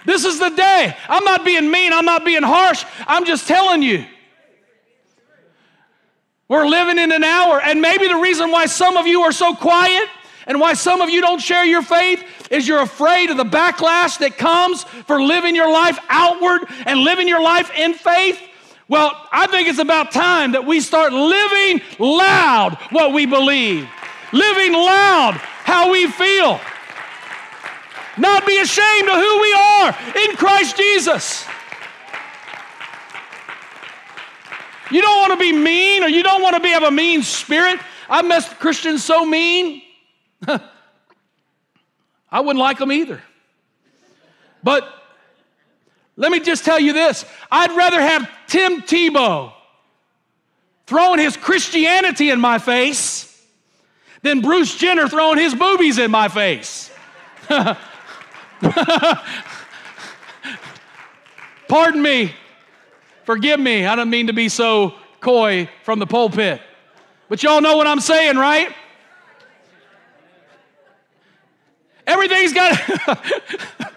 [0.06, 0.96] This is the day.
[1.10, 2.86] I'm not being mean, I'm not being harsh.
[3.08, 4.06] I'm just telling you.
[6.48, 9.56] We're living in an hour, and maybe the reason why some of you are so
[9.56, 10.08] quiet
[10.46, 14.20] and why some of you don't share your faith is you're afraid of the backlash
[14.20, 18.39] that comes for living your life outward and living your life in faith.
[18.88, 23.89] Well, I think it's about time that we start living loud what we believe,
[24.32, 26.60] living loud how we feel,
[28.20, 29.98] not be ashamed of who we are
[30.30, 31.48] in Christ Jesus.
[34.92, 37.24] You don't want to be mean or you don't want to be, have a mean
[37.24, 37.80] spirit.
[38.10, 39.82] I've met Christians so mean.
[42.32, 43.22] I wouldn't like them either.
[44.64, 44.92] But
[46.18, 49.52] Let me just tell you this I'd rather have Tim Tebow
[50.88, 53.32] throwing his Christianity in my face
[54.22, 56.92] than Bruce Jenner throwing his boobies in my face.
[61.68, 62.34] Pardon me.
[63.26, 63.86] Forgive me.
[63.86, 66.62] I don't mean to be so coy from the pulpit.
[67.28, 68.74] But y'all know what I'm saying, right?
[72.06, 72.80] Everything's got.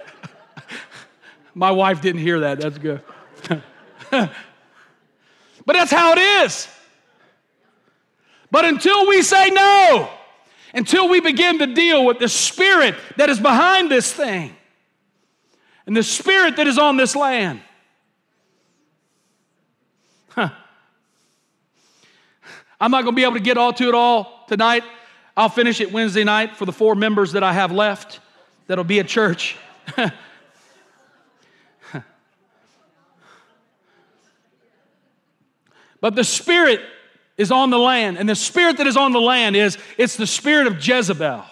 [1.55, 2.61] My wife didn't hear that.
[2.61, 3.03] That's good.
[4.11, 4.31] but
[5.67, 6.67] that's how it is.
[8.51, 10.09] But until we say no,
[10.73, 14.57] until we begin to deal with the spirit that is behind this thing
[15.87, 17.61] and the spirit that is on this land,
[22.81, 24.85] I'm not going to be able to get all to it all tonight.
[25.37, 28.21] I'll finish it Wednesday night for the four members that I have left
[28.67, 29.57] that'll be at church.
[36.01, 36.81] but the spirit
[37.37, 40.27] is on the land, and the spirit that is on the land is it's the
[40.27, 41.45] spirit of Jezebel.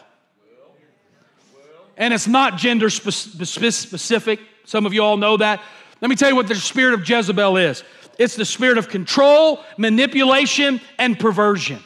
[1.97, 4.41] And it's not gender specific.
[4.65, 5.63] Some of you all know that.
[6.01, 7.83] Let me tell you what the spirit of Jezebel is
[8.19, 11.81] it's the spirit of control, manipulation, and perversion.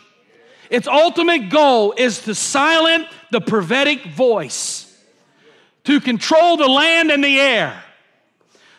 [0.70, 4.86] Its ultimate goal is to silence the prophetic voice,
[5.84, 7.82] to control the land and the air,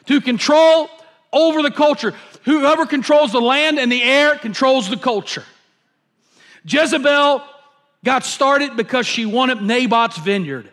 [0.06, 0.90] to control
[1.34, 2.14] over the culture.
[2.44, 5.44] Whoever controls the land and the air controls the culture.
[6.66, 7.44] Jezebel
[8.04, 10.70] got started because she wanted Naboth's vineyard,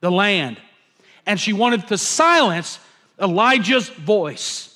[0.00, 0.58] the land,
[1.26, 2.78] and she wanted to silence
[3.20, 4.67] Elijah's voice.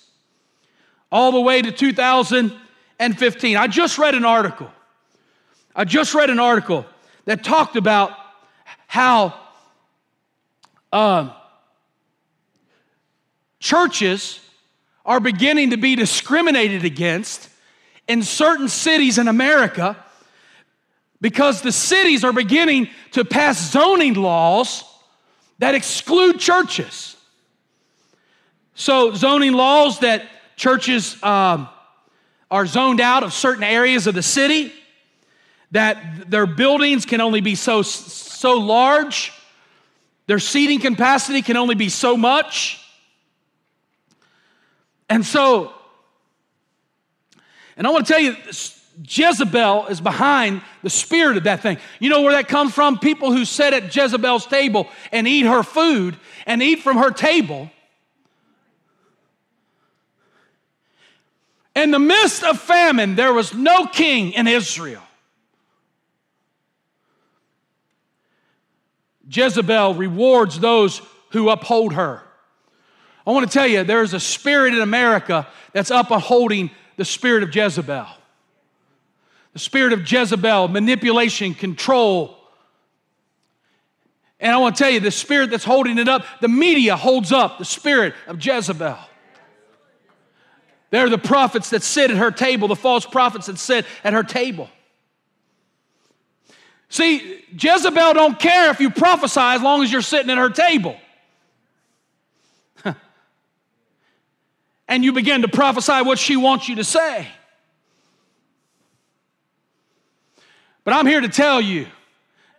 [1.13, 3.57] All the way to 2015.
[3.57, 4.71] I just read an article.
[5.77, 6.87] I just read an article
[7.27, 8.13] that talked about
[8.87, 9.35] how
[10.91, 11.33] um,
[13.61, 14.41] churches
[15.05, 17.51] are beginning to be discriminated against
[18.09, 19.97] in certain cities in America
[21.21, 24.83] because the cities are beginning to pass zoning laws
[25.59, 27.17] that exclude churches.
[28.75, 30.27] So, zoning laws that
[30.63, 31.69] churches um,
[32.49, 34.73] are zoned out of certain areas of the city,
[35.73, 39.33] that their buildings can only be so, so large,
[40.29, 42.81] their seating capacity can only be so much.
[45.09, 45.73] And so,
[47.77, 48.37] and I want to tell you,
[49.05, 51.79] Jezebel is behind the spirit of that thing.
[51.99, 53.01] You know where that comes from?
[53.01, 57.69] People who sit at Jezebel's table and eat her food and eat from her table.
[61.75, 65.03] In the midst of famine, there was no king in Israel.
[69.31, 71.01] Jezebel rewards those
[71.31, 72.23] who uphold her.
[73.27, 77.55] I want to tell you, there's a spirit in America that's upholding the spirit of
[77.55, 78.07] Jezebel.
[79.55, 82.37] The spirit of Jezebel, manipulation, control.
[84.41, 87.33] And I want to tell you, the spirit that's holding it up, the media holds
[87.33, 88.99] up the spirit of Jezebel.
[90.93, 94.23] They're the prophets that sit at her table, the false prophets that sit at her
[94.23, 94.69] table.
[96.91, 100.99] See, Jezebel don't care if you prophesy as long as you're sitting at her table.
[104.87, 107.27] and you begin to prophesy what she wants you to say.
[110.85, 111.87] But I'm here to tell you,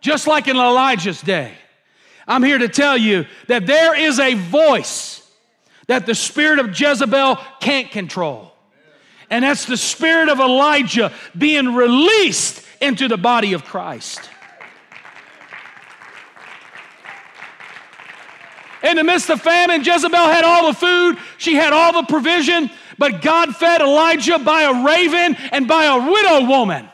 [0.00, 1.52] just like in Elijah's day,
[2.26, 5.23] I'm here to tell you that there is a voice
[5.86, 8.52] that the spirit of Jezebel can't control.
[9.30, 14.30] And that's the spirit of Elijah being released into the body of Christ.
[18.82, 22.70] In the midst of famine, Jezebel had all the food, she had all the provision,
[22.98, 26.88] but God fed Elijah by a raven and by a widow woman.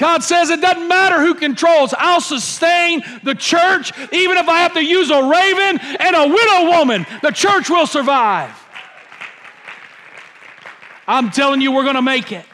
[0.00, 4.72] God says it doesn't matter who controls, I'll sustain the church, even if I have
[4.72, 8.50] to use a raven and a widow woman, the church will survive.
[11.06, 12.46] I'm telling you, we're going to make it.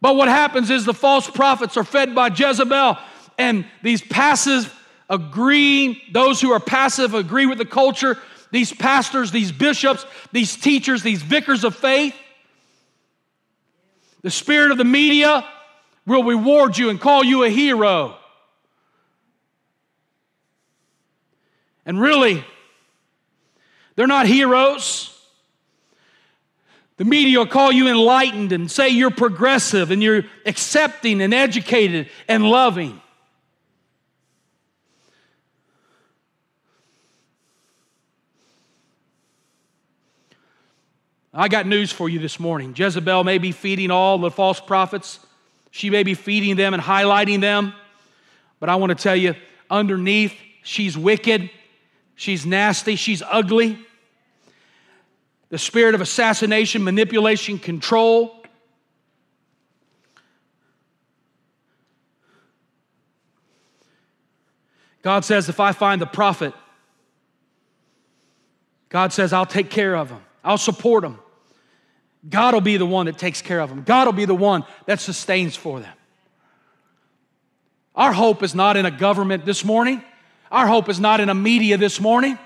[0.00, 2.96] But what happens is the false prophets are fed by Jezebel,
[3.38, 4.72] and these passive
[5.10, 8.18] agree, those who are passive agree with the culture,
[8.52, 12.14] these pastors, these bishops, these teachers, these vicars of faith.
[14.26, 15.46] The spirit of the media
[16.04, 18.16] will reward you and call you a hero.
[21.86, 22.44] And really,
[23.94, 25.16] they're not heroes.
[26.96, 32.08] The media will call you enlightened and say you're progressive and you're accepting and educated
[32.26, 33.00] and loving.
[41.38, 42.74] I got news for you this morning.
[42.74, 45.20] Jezebel may be feeding all the false prophets,
[45.70, 47.74] she may be feeding them and highlighting them.
[48.58, 49.34] But I want to tell you,
[49.68, 50.32] underneath,
[50.62, 51.50] she's wicked,
[52.14, 53.78] she's nasty, she's ugly.
[55.50, 58.42] The spirit of assassination, manipulation, control.
[65.02, 66.54] God says, if I find the prophet,
[68.88, 71.18] God says, I'll take care of him, I'll support him.
[72.28, 73.82] God will be the one that takes care of them.
[73.82, 75.92] God will be the one that sustains for them.
[77.94, 80.02] Our hope is not in a government this morning.
[80.50, 82.38] Our hope is not in a media this morning.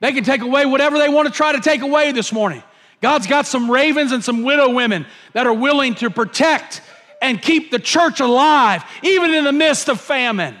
[0.00, 2.62] They can take away whatever they want to try to take away this morning.
[3.00, 6.82] God's got some ravens and some widow women that are willing to protect
[7.20, 10.56] and keep the church alive, even in the midst of famine.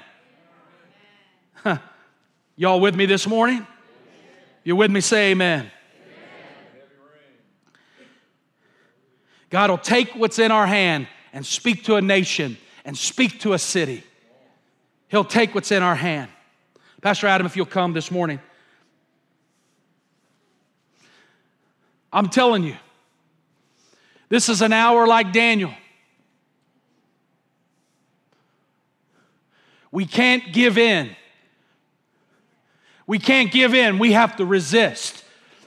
[1.54, 1.78] Huh.
[2.56, 3.66] Y'all with me this morning?
[4.64, 5.00] You with me?
[5.00, 5.70] Say amen.
[9.50, 13.52] God will take what's in our hand and speak to a nation and speak to
[13.52, 14.02] a city.
[15.08, 16.30] He'll take what's in our hand.
[17.02, 18.40] Pastor Adam, if you'll come this morning.
[22.12, 22.76] I'm telling you,
[24.28, 25.72] this is an hour like Daniel.
[29.92, 31.16] We can't give in.
[33.06, 33.98] We can't give in.
[33.98, 35.24] We have to resist.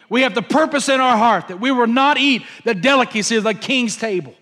[0.09, 3.43] We have the purpose in our heart that we will not eat the delicacy of
[3.43, 4.35] the king's table.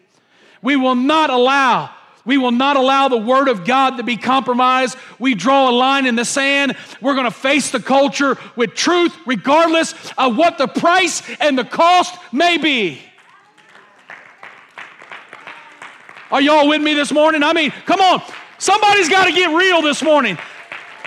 [0.61, 1.89] We will not allow
[2.25, 4.97] we will not allow the Word of God to be compromised.
[5.17, 6.75] We draw a line in the sand.
[7.01, 11.63] We're going to face the culture with truth, regardless of what the price and the
[11.63, 13.01] cost may be.
[16.29, 17.43] Are y'all with me this morning?
[17.43, 18.21] I mean, come on.
[18.57, 20.37] Somebody's got to get real this morning.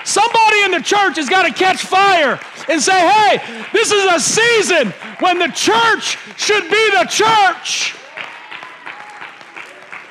[0.05, 2.39] Somebody in the church has got to catch fire
[2.69, 4.91] and say, hey, this is a season
[5.21, 7.97] when the church should be the church.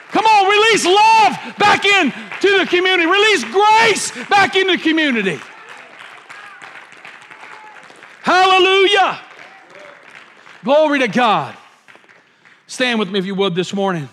[0.10, 5.40] Come on, release love back into the community, release grace back in the community.
[8.22, 9.20] Hallelujah.
[10.64, 11.58] Glory to God.
[12.68, 14.08] Stand with me if you would this morning.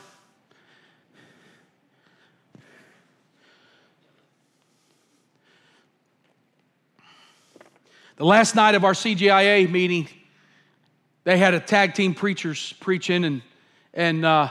[8.21, 10.07] The last night of our CGIA meeting,
[11.25, 13.41] they had a tag team preachers preaching, and,
[13.95, 14.51] and uh,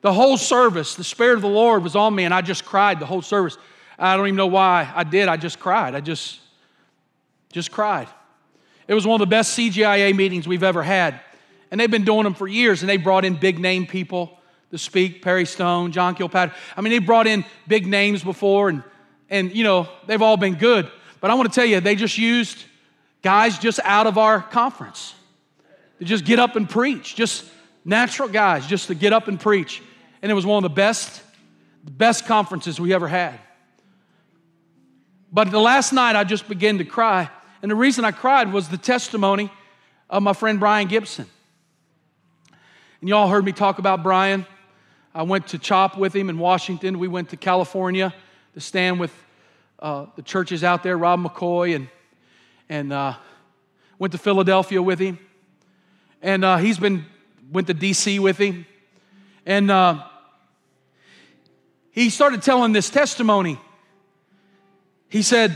[0.00, 3.00] the whole service, the Spirit of the Lord was on me, and I just cried
[3.00, 3.58] the whole service.
[3.98, 5.26] I don't even know why I did.
[5.26, 5.96] I just cried.
[5.96, 6.38] I just,
[7.50, 8.06] just cried.
[8.86, 11.18] It was one of the best CGIA meetings we've ever had.
[11.72, 14.38] And they've been doing them for years, and they brought in big name people
[14.70, 16.56] to speak Perry Stone, John Kilpatrick.
[16.76, 18.84] I mean, they brought in big names before, and,
[19.28, 20.88] and you know, they've all been good.
[21.22, 22.64] But I want to tell you, they just used
[23.22, 25.14] guys just out of our conference
[26.00, 27.44] to just get up and preach, just
[27.84, 29.80] natural guys just to get up and preach.
[30.20, 31.22] And it was one of the best,
[31.84, 33.38] the best conferences we ever had.
[35.32, 37.30] But the last night I just began to cry.
[37.62, 39.48] And the reason I cried was the testimony
[40.10, 41.26] of my friend Brian Gibson.
[43.00, 44.44] And y'all heard me talk about Brian.
[45.14, 46.98] I went to CHOP with him in Washington.
[46.98, 48.12] We went to California
[48.54, 49.14] to stand with
[49.82, 51.88] uh, the churches out there, Rob McCoy, and,
[52.68, 53.14] and uh,
[53.98, 55.18] went to Philadelphia with him.
[56.22, 57.04] And uh, he's been,
[57.50, 58.64] went to DC with him.
[59.44, 60.04] And uh,
[61.90, 63.58] he started telling this testimony.
[65.08, 65.52] He said,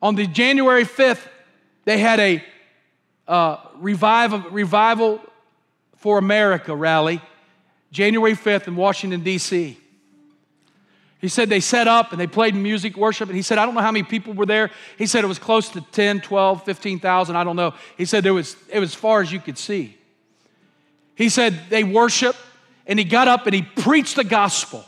[0.00, 1.28] on the January 5th,
[1.84, 2.42] they had a
[3.28, 5.20] uh, revival, revival
[5.96, 7.20] for America rally
[7.90, 9.76] January 5th in Washington, D.C.
[11.20, 13.74] He said they set up and they played music, worship, and he said, I don't
[13.74, 14.70] know how many people were there.
[14.96, 17.74] He said it was close to 10, 12, 15,000, I don't know.
[17.98, 19.98] He said there was, it was as far as you could see.
[21.14, 22.38] He said they worshiped
[22.86, 24.84] and he got up and he preached the gospel.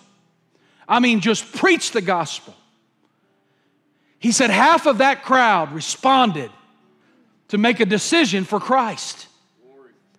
[0.88, 2.54] I mean, just preached the gospel.
[4.18, 6.50] He said half of that crowd responded
[7.48, 9.26] to make a decision for Christ.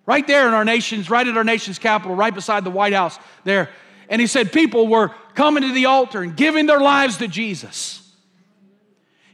[0.06, 3.18] Right there in our nation's, right at our nation's capital, right beside the White House
[3.44, 3.70] there.
[4.10, 8.00] And he said people were coming to the altar and giving their lives to Jesus.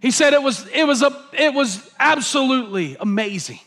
[0.02, 3.60] He said it was, it was, a, it was absolutely amazing.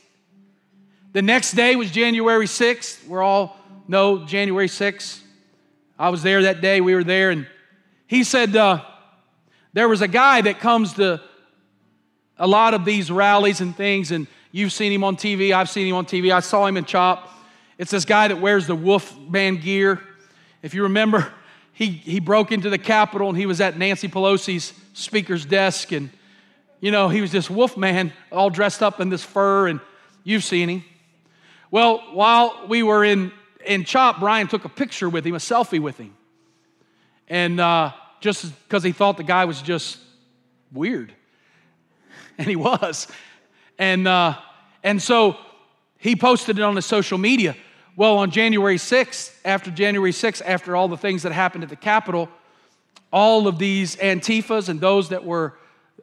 [1.12, 3.06] The next day was January 6th.
[3.06, 3.56] We're all
[3.86, 5.20] know January 6th.
[5.98, 6.80] I was there that day.
[6.80, 7.30] We were there.
[7.30, 7.46] And
[8.06, 8.82] he said uh,
[9.72, 11.20] there was a guy that comes to
[12.38, 14.10] a lot of these rallies and things.
[14.10, 15.52] And You've seen him on TV.
[15.52, 16.30] I've seen him on TV.
[16.30, 17.28] I saw him in Chop.
[17.78, 20.00] It's this guy that wears the wolf Wolfman gear.
[20.62, 21.32] If you remember,
[21.72, 26.10] he, he broke into the Capitol and he was at Nancy Pelosi's speaker's desk and
[26.80, 29.80] You know, he was this wolf man, all dressed up in this fur, and
[30.24, 30.84] you've seen him.
[31.70, 33.32] Well, while we were in,
[33.64, 36.14] in CHOP, Brian took a picture with him, a selfie with him.
[37.28, 39.98] And uh, just because he thought the guy was just
[40.72, 41.14] weird.
[42.38, 43.08] And he was.
[43.78, 44.36] And, uh,
[44.82, 45.36] and so
[45.98, 47.56] he posted it on his social media.
[47.94, 51.76] Well, on January 6th, after January 6th, after all the things that happened at the
[51.76, 52.28] Capitol,
[53.12, 55.54] all of these Antifas and those that were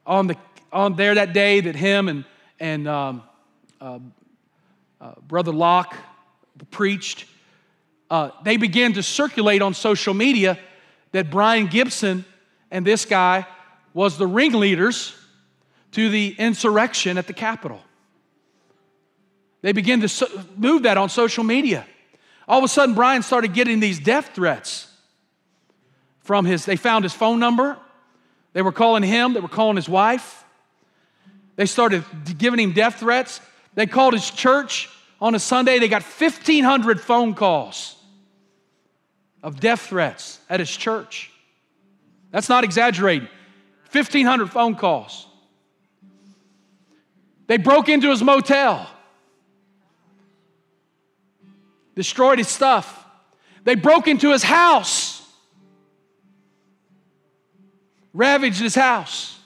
[0.05, 0.37] on, the,
[0.71, 2.25] on there that day that him and,
[2.59, 3.23] and um,
[3.81, 3.99] uh,
[5.01, 5.95] uh, Brother Locke
[6.71, 7.25] preached,
[8.11, 10.59] uh, they began to circulate on social media
[11.11, 12.25] that Brian Gibson
[12.71, 13.47] and this guy
[13.93, 15.15] was the ringleaders
[15.91, 17.81] to the insurrection at the Capitol.
[19.61, 21.85] They began to move that on social media.
[22.47, 24.87] All of a sudden, Brian started getting these death threats
[26.21, 27.77] from his, they found his phone number.
[28.53, 30.43] They were calling him, they were calling his wife.
[31.55, 32.05] They started
[32.37, 33.41] giving him death threats.
[33.73, 34.89] They called his church
[35.19, 35.79] on a Sunday.
[35.79, 37.95] They got 1,500 phone calls
[39.43, 41.31] of death threats at his church.
[42.31, 43.27] That's not exaggerating.
[43.91, 45.25] 1,500 phone calls.
[47.49, 48.87] They broke into his motel,
[51.95, 53.07] destroyed his stuff.
[53.63, 55.27] They broke into his house,
[58.13, 59.39] ravaged his house.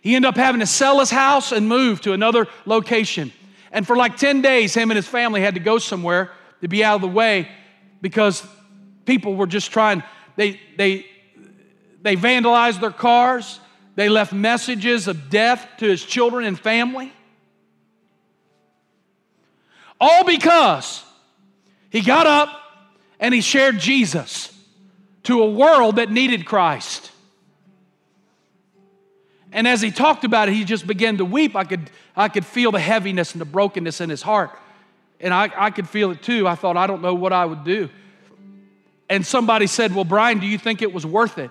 [0.00, 3.32] He ended up having to sell his house and move to another location.
[3.70, 6.82] And for like 10 days, him and his family had to go somewhere to be
[6.82, 7.48] out of the way
[8.00, 8.44] because
[9.04, 10.02] people were just trying,
[10.34, 11.06] they, they,
[12.02, 13.60] they vandalized their cars.
[13.94, 17.12] They left messages of death to his children and family.
[20.00, 21.04] All because
[21.90, 22.48] he got up
[23.20, 24.52] and he shared Jesus
[25.24, 27.10] to a world that needed Christ.
[29.52, 31.54] And as he talked about it, he just began to weep.
[31.54, 34.50] I could, I could feel the heaviness and the brokenness in his heart.
[35.20, 36.48] And I, I could feel it too.
[36.48, 37.90] I thought, I don't know what I would do.
[39.08, 41.50] And somebody said, Well, Brian, do you think it was worth it?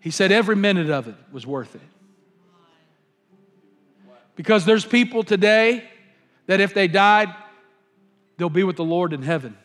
[0.00, 1.80] He said every minute of it was worth it.
[4.36, 5.82] Because there's people today
[6.46, 7.34] that if they died,
[8.36, 9.56] they'll be with the Lord in heaven.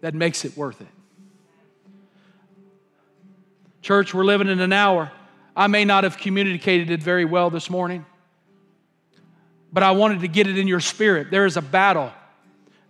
[0.00, 0.86] That makes it worth it.
[3.82, 5.10] Church, we're living in an hour.
[5.56, 8.06] I may not have communicated it very well this morning,
[9.72, 11.30] but I wanted to get it in your spirit.
[11.30, 12.12] There is a battle,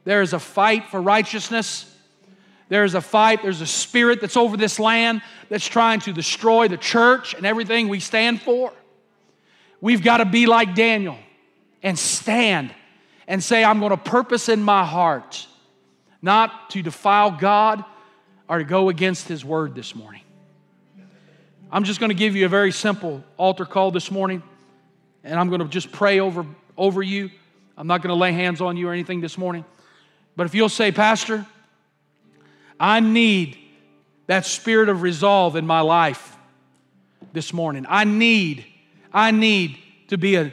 [0.04, 1.90] there is a fight for righteousness.
[2.74, 6.76] There's a fight, there's a spirit that's over this land that's trying to destroy the
[6.76, 8.72] church and everything we stand for.
[9.80, 11.16] We've got to be like Daniel
[11.84, 12.74] and stand
[13.28, 15.46] and say, I'm going to purpose in my heart
[16.20, 17.84] not to defile God
[18.48, 20.22] or to go against His word this morning.
[21.70, 24.42] I'm just going to give you a very simple altar call this morning,
[25.22, 26.44] and I'm going to just pray over,
[26.76, 27.30] over you.
[27.78, 29.64] I'm not going to lay hands on you or anything this morning.
[30.34, 31.46] But if you'll say, Pastor,
[32.78, 33.58] I need
[34.26, 36.36] that spirit of resolve in my life
[37.32, 37.86] this morning.
[37.88, 38.64] I need,
[39.12, 39.78] I need
[40.08, 40.52] to be a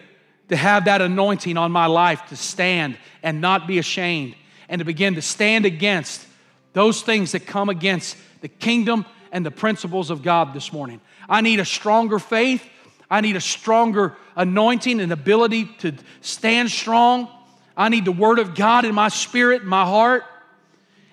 [0.52, 4.35] to have that anointing on my life to stand and not be ashamed
[4.68, 6.27] and to begin to stand against
[6.73, 10.99] those things that come against the kingdom and the principles of God this morning.
[11.30, 12.68] I need a stronger faith.
[13.10, 17.30] I need a stronger anointing and ability to stand strong.
[17.77, 20.26] I need the word of God in my spirit, my heart.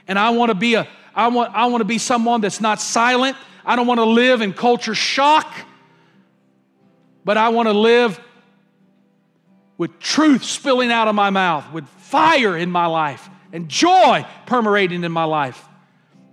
[0.09, 2.81] And I want to be a I want, I want to be someone that's not
[2.81, 3.37] silent.
[3.67, 5.53] I don't want to live in culture shock,
[7.25, 8.21] but I want to live
[9.77, 15.03] with truth spilling out of my mouth, with fire in my life, and joy permeating
[15.03, 15.65] in my life.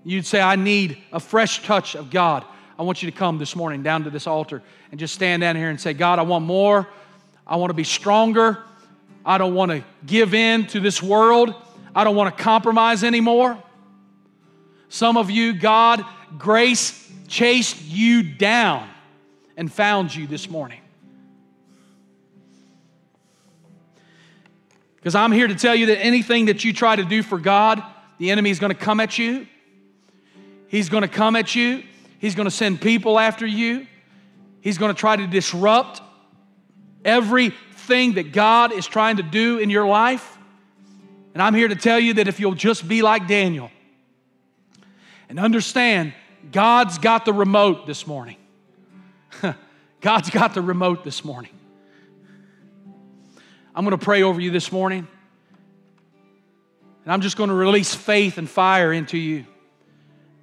[0.03, 2.45] You'd say, I need a fresh touch of God.
[2.77, 4.61] I want you to come this morning down to this altar
[4.91, 6.87] and just stand down here and say, God, I want more.
[7.47, 8.59] I want to be stronger.
[9.25, 11.55] I don't want to give in to this world.
[11.95, 13.57] I don't want to compromise anymore.
[14.95, 16.05] Some of you, God,
[16.37, 18.87] grace chased you down
[19.57, 20.79] and found you this morning.
[24.95, 27.83] Because I'm here to tell you that anything that you try to do for God,
[28.19, 29.47] the enemy is going to come at you.
[30.69, 31.83] He's going to come at you.
[32.19, 33.87] He's going to send people after you.
[34.61, 36.01] He's going to try to disrupt
[37.03, 40.37] everything that God is trying to do in your life.
[41.33, 43.71] And I'm here to tell you that if you'll just be like Daniel,
[45.29, 46.13] and understand,
[46.51, 48.37] God's got the remote this morning.
[50.01, 51.51] God's got the remote this morning.
[53.73, 55.07] I'm going to pray over you this morning.
[57.03, 59.45] And I'm just going to release faith and fire into you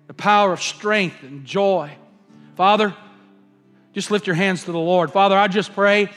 [0.07, 1.91] the power of strength and joy.
[2.55, 2.95] Father,
[3.95, 5.11] just lift your hands to the Lord.
[5.11, 6.11] Father, I just pray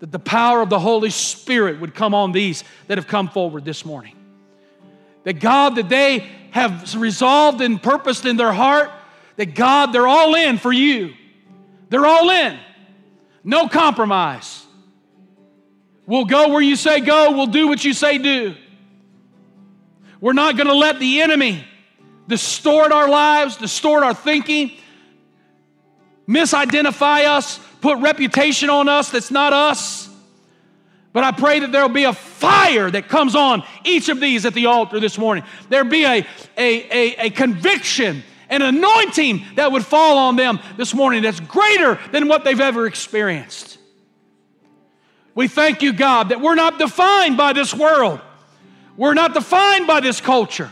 [0.00, 3.64] that the power of the Holy Spirit would come on these that have come forward
[3.64, 4.16] this morning.
[5.24, 8.90] That God, that they have resolved and purposed in their heart,
[9.36, 11.14] that God, they're all in for you.
[11.88, 12.58] They're all in.
[13.42, 14.66] No compromise.
[16.06, 18.54] We'll go where you say go, we'll do what you say do.
[20.20, 21.64] We're not going to let the enemy
[22.28, 24.72] distort our lives, distort our thinking,
[26.28, 30.09] misidentify us, put reputation on us that's not us.
[31.12, 34.46] But I pray that there will be a fire that comes on each of these
[34.46, 35.44] at the altar this morning.
[35.68, 36.24] There'll be a, a,
[36.56, 42.28] a, a conviction, an anointing that would fall on them this morning that's greater than
[42.28, 43.78] what they've ever experienced.
[45.34, 48.20] We thank you, God, that we're not defined by this world.
[48.96, 50.70] We're not defined by this culture,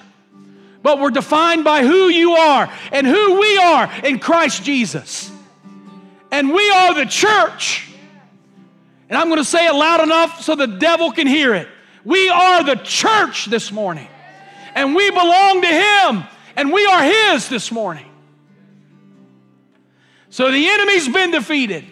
[0.82, 5.32] but we're defined by who you are and who we are in Christ Jesus.
[6.30, 7.87] And we are the church.
[9.08, 11.68] And I'm going to say it loud enough so the devil can hear it.
[12.04, 14.08] We are the church this morning.
[14.74, 16.24] And we belong to him.
[16.56, 18.06] And we are his this morning.
[20.30, 21.84] So the enemy's been defeated.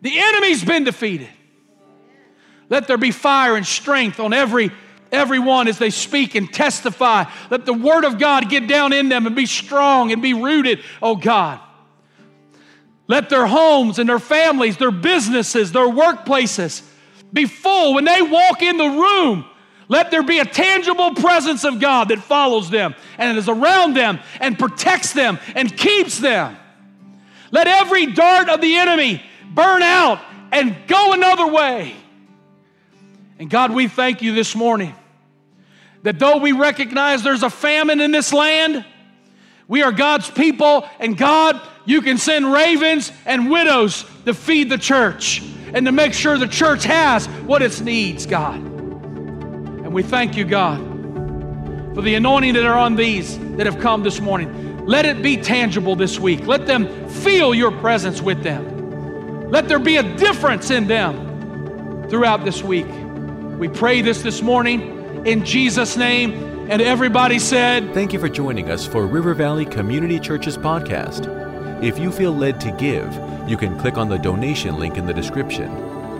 [0.00, 1.28] The enemy's been defeated.
[2.68, 4.70] Let there be fire and strength on every
[5.10, 7.24] everyone as they speak and testify.
[7.50, 10.80] Let the word of God get down in them and be strong and be rooted,
[11.00, 11.60] oh God.
[13.08, 16.82] Let their homes and their families, their businesses, their workplaces
[17.32, 17.94] be full.
[17.94, 19.46] When they walk in the room,
[19.88, 24.20] let there be a tangible presence of God that follows them and is around them
[24.40, 26.56] and protects them and keeps them.
[27.50, 29.22] Let every dart of the enemy
[29.54, 30.20] burn out
[30.52, 31.96] and go another way.
[33.38, 34.94] And God, we thank you this morning
[36.02, 38.84] that though we recognize there's a famine in this land,
[39.66, 44.76] we are God's people, and God, you can send ravens and widows to feed the
[44.76, 45.42] church
[45.72, 48.56] and to make sure the church has what it needs, God.
[48.56, 50.78] And we thank you, God,
[51.94, 54.84] for the anointing that are on these that have come this morning.
[54.84, 56.46] Let it be tangible this week.
[56.46, 59.50] Let them feel your presence with them.
[59.50, 62.86] Let there be a difference in them throughout this week.
[63.58, 66.68] We pray this this morning in Jesus' name.
[66.70, 71.47] And everybody said, Thank you for joining us for River Valley Community Church's podcast.
[71.82, 73.12] If you feel led to give,
[73.48, 75.70] you can click on the donation link in the description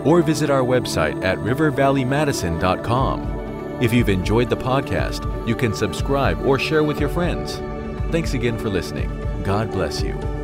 [0.05, 3.81] or visit our website at rivervalleymadison.com.
[3.81, 7.57] If you've enjoyed the podcast, you can subscribe or share with your friends.
[8.11, 9.09] Thanks again for listening.
[9.43, 10.38] God bless you.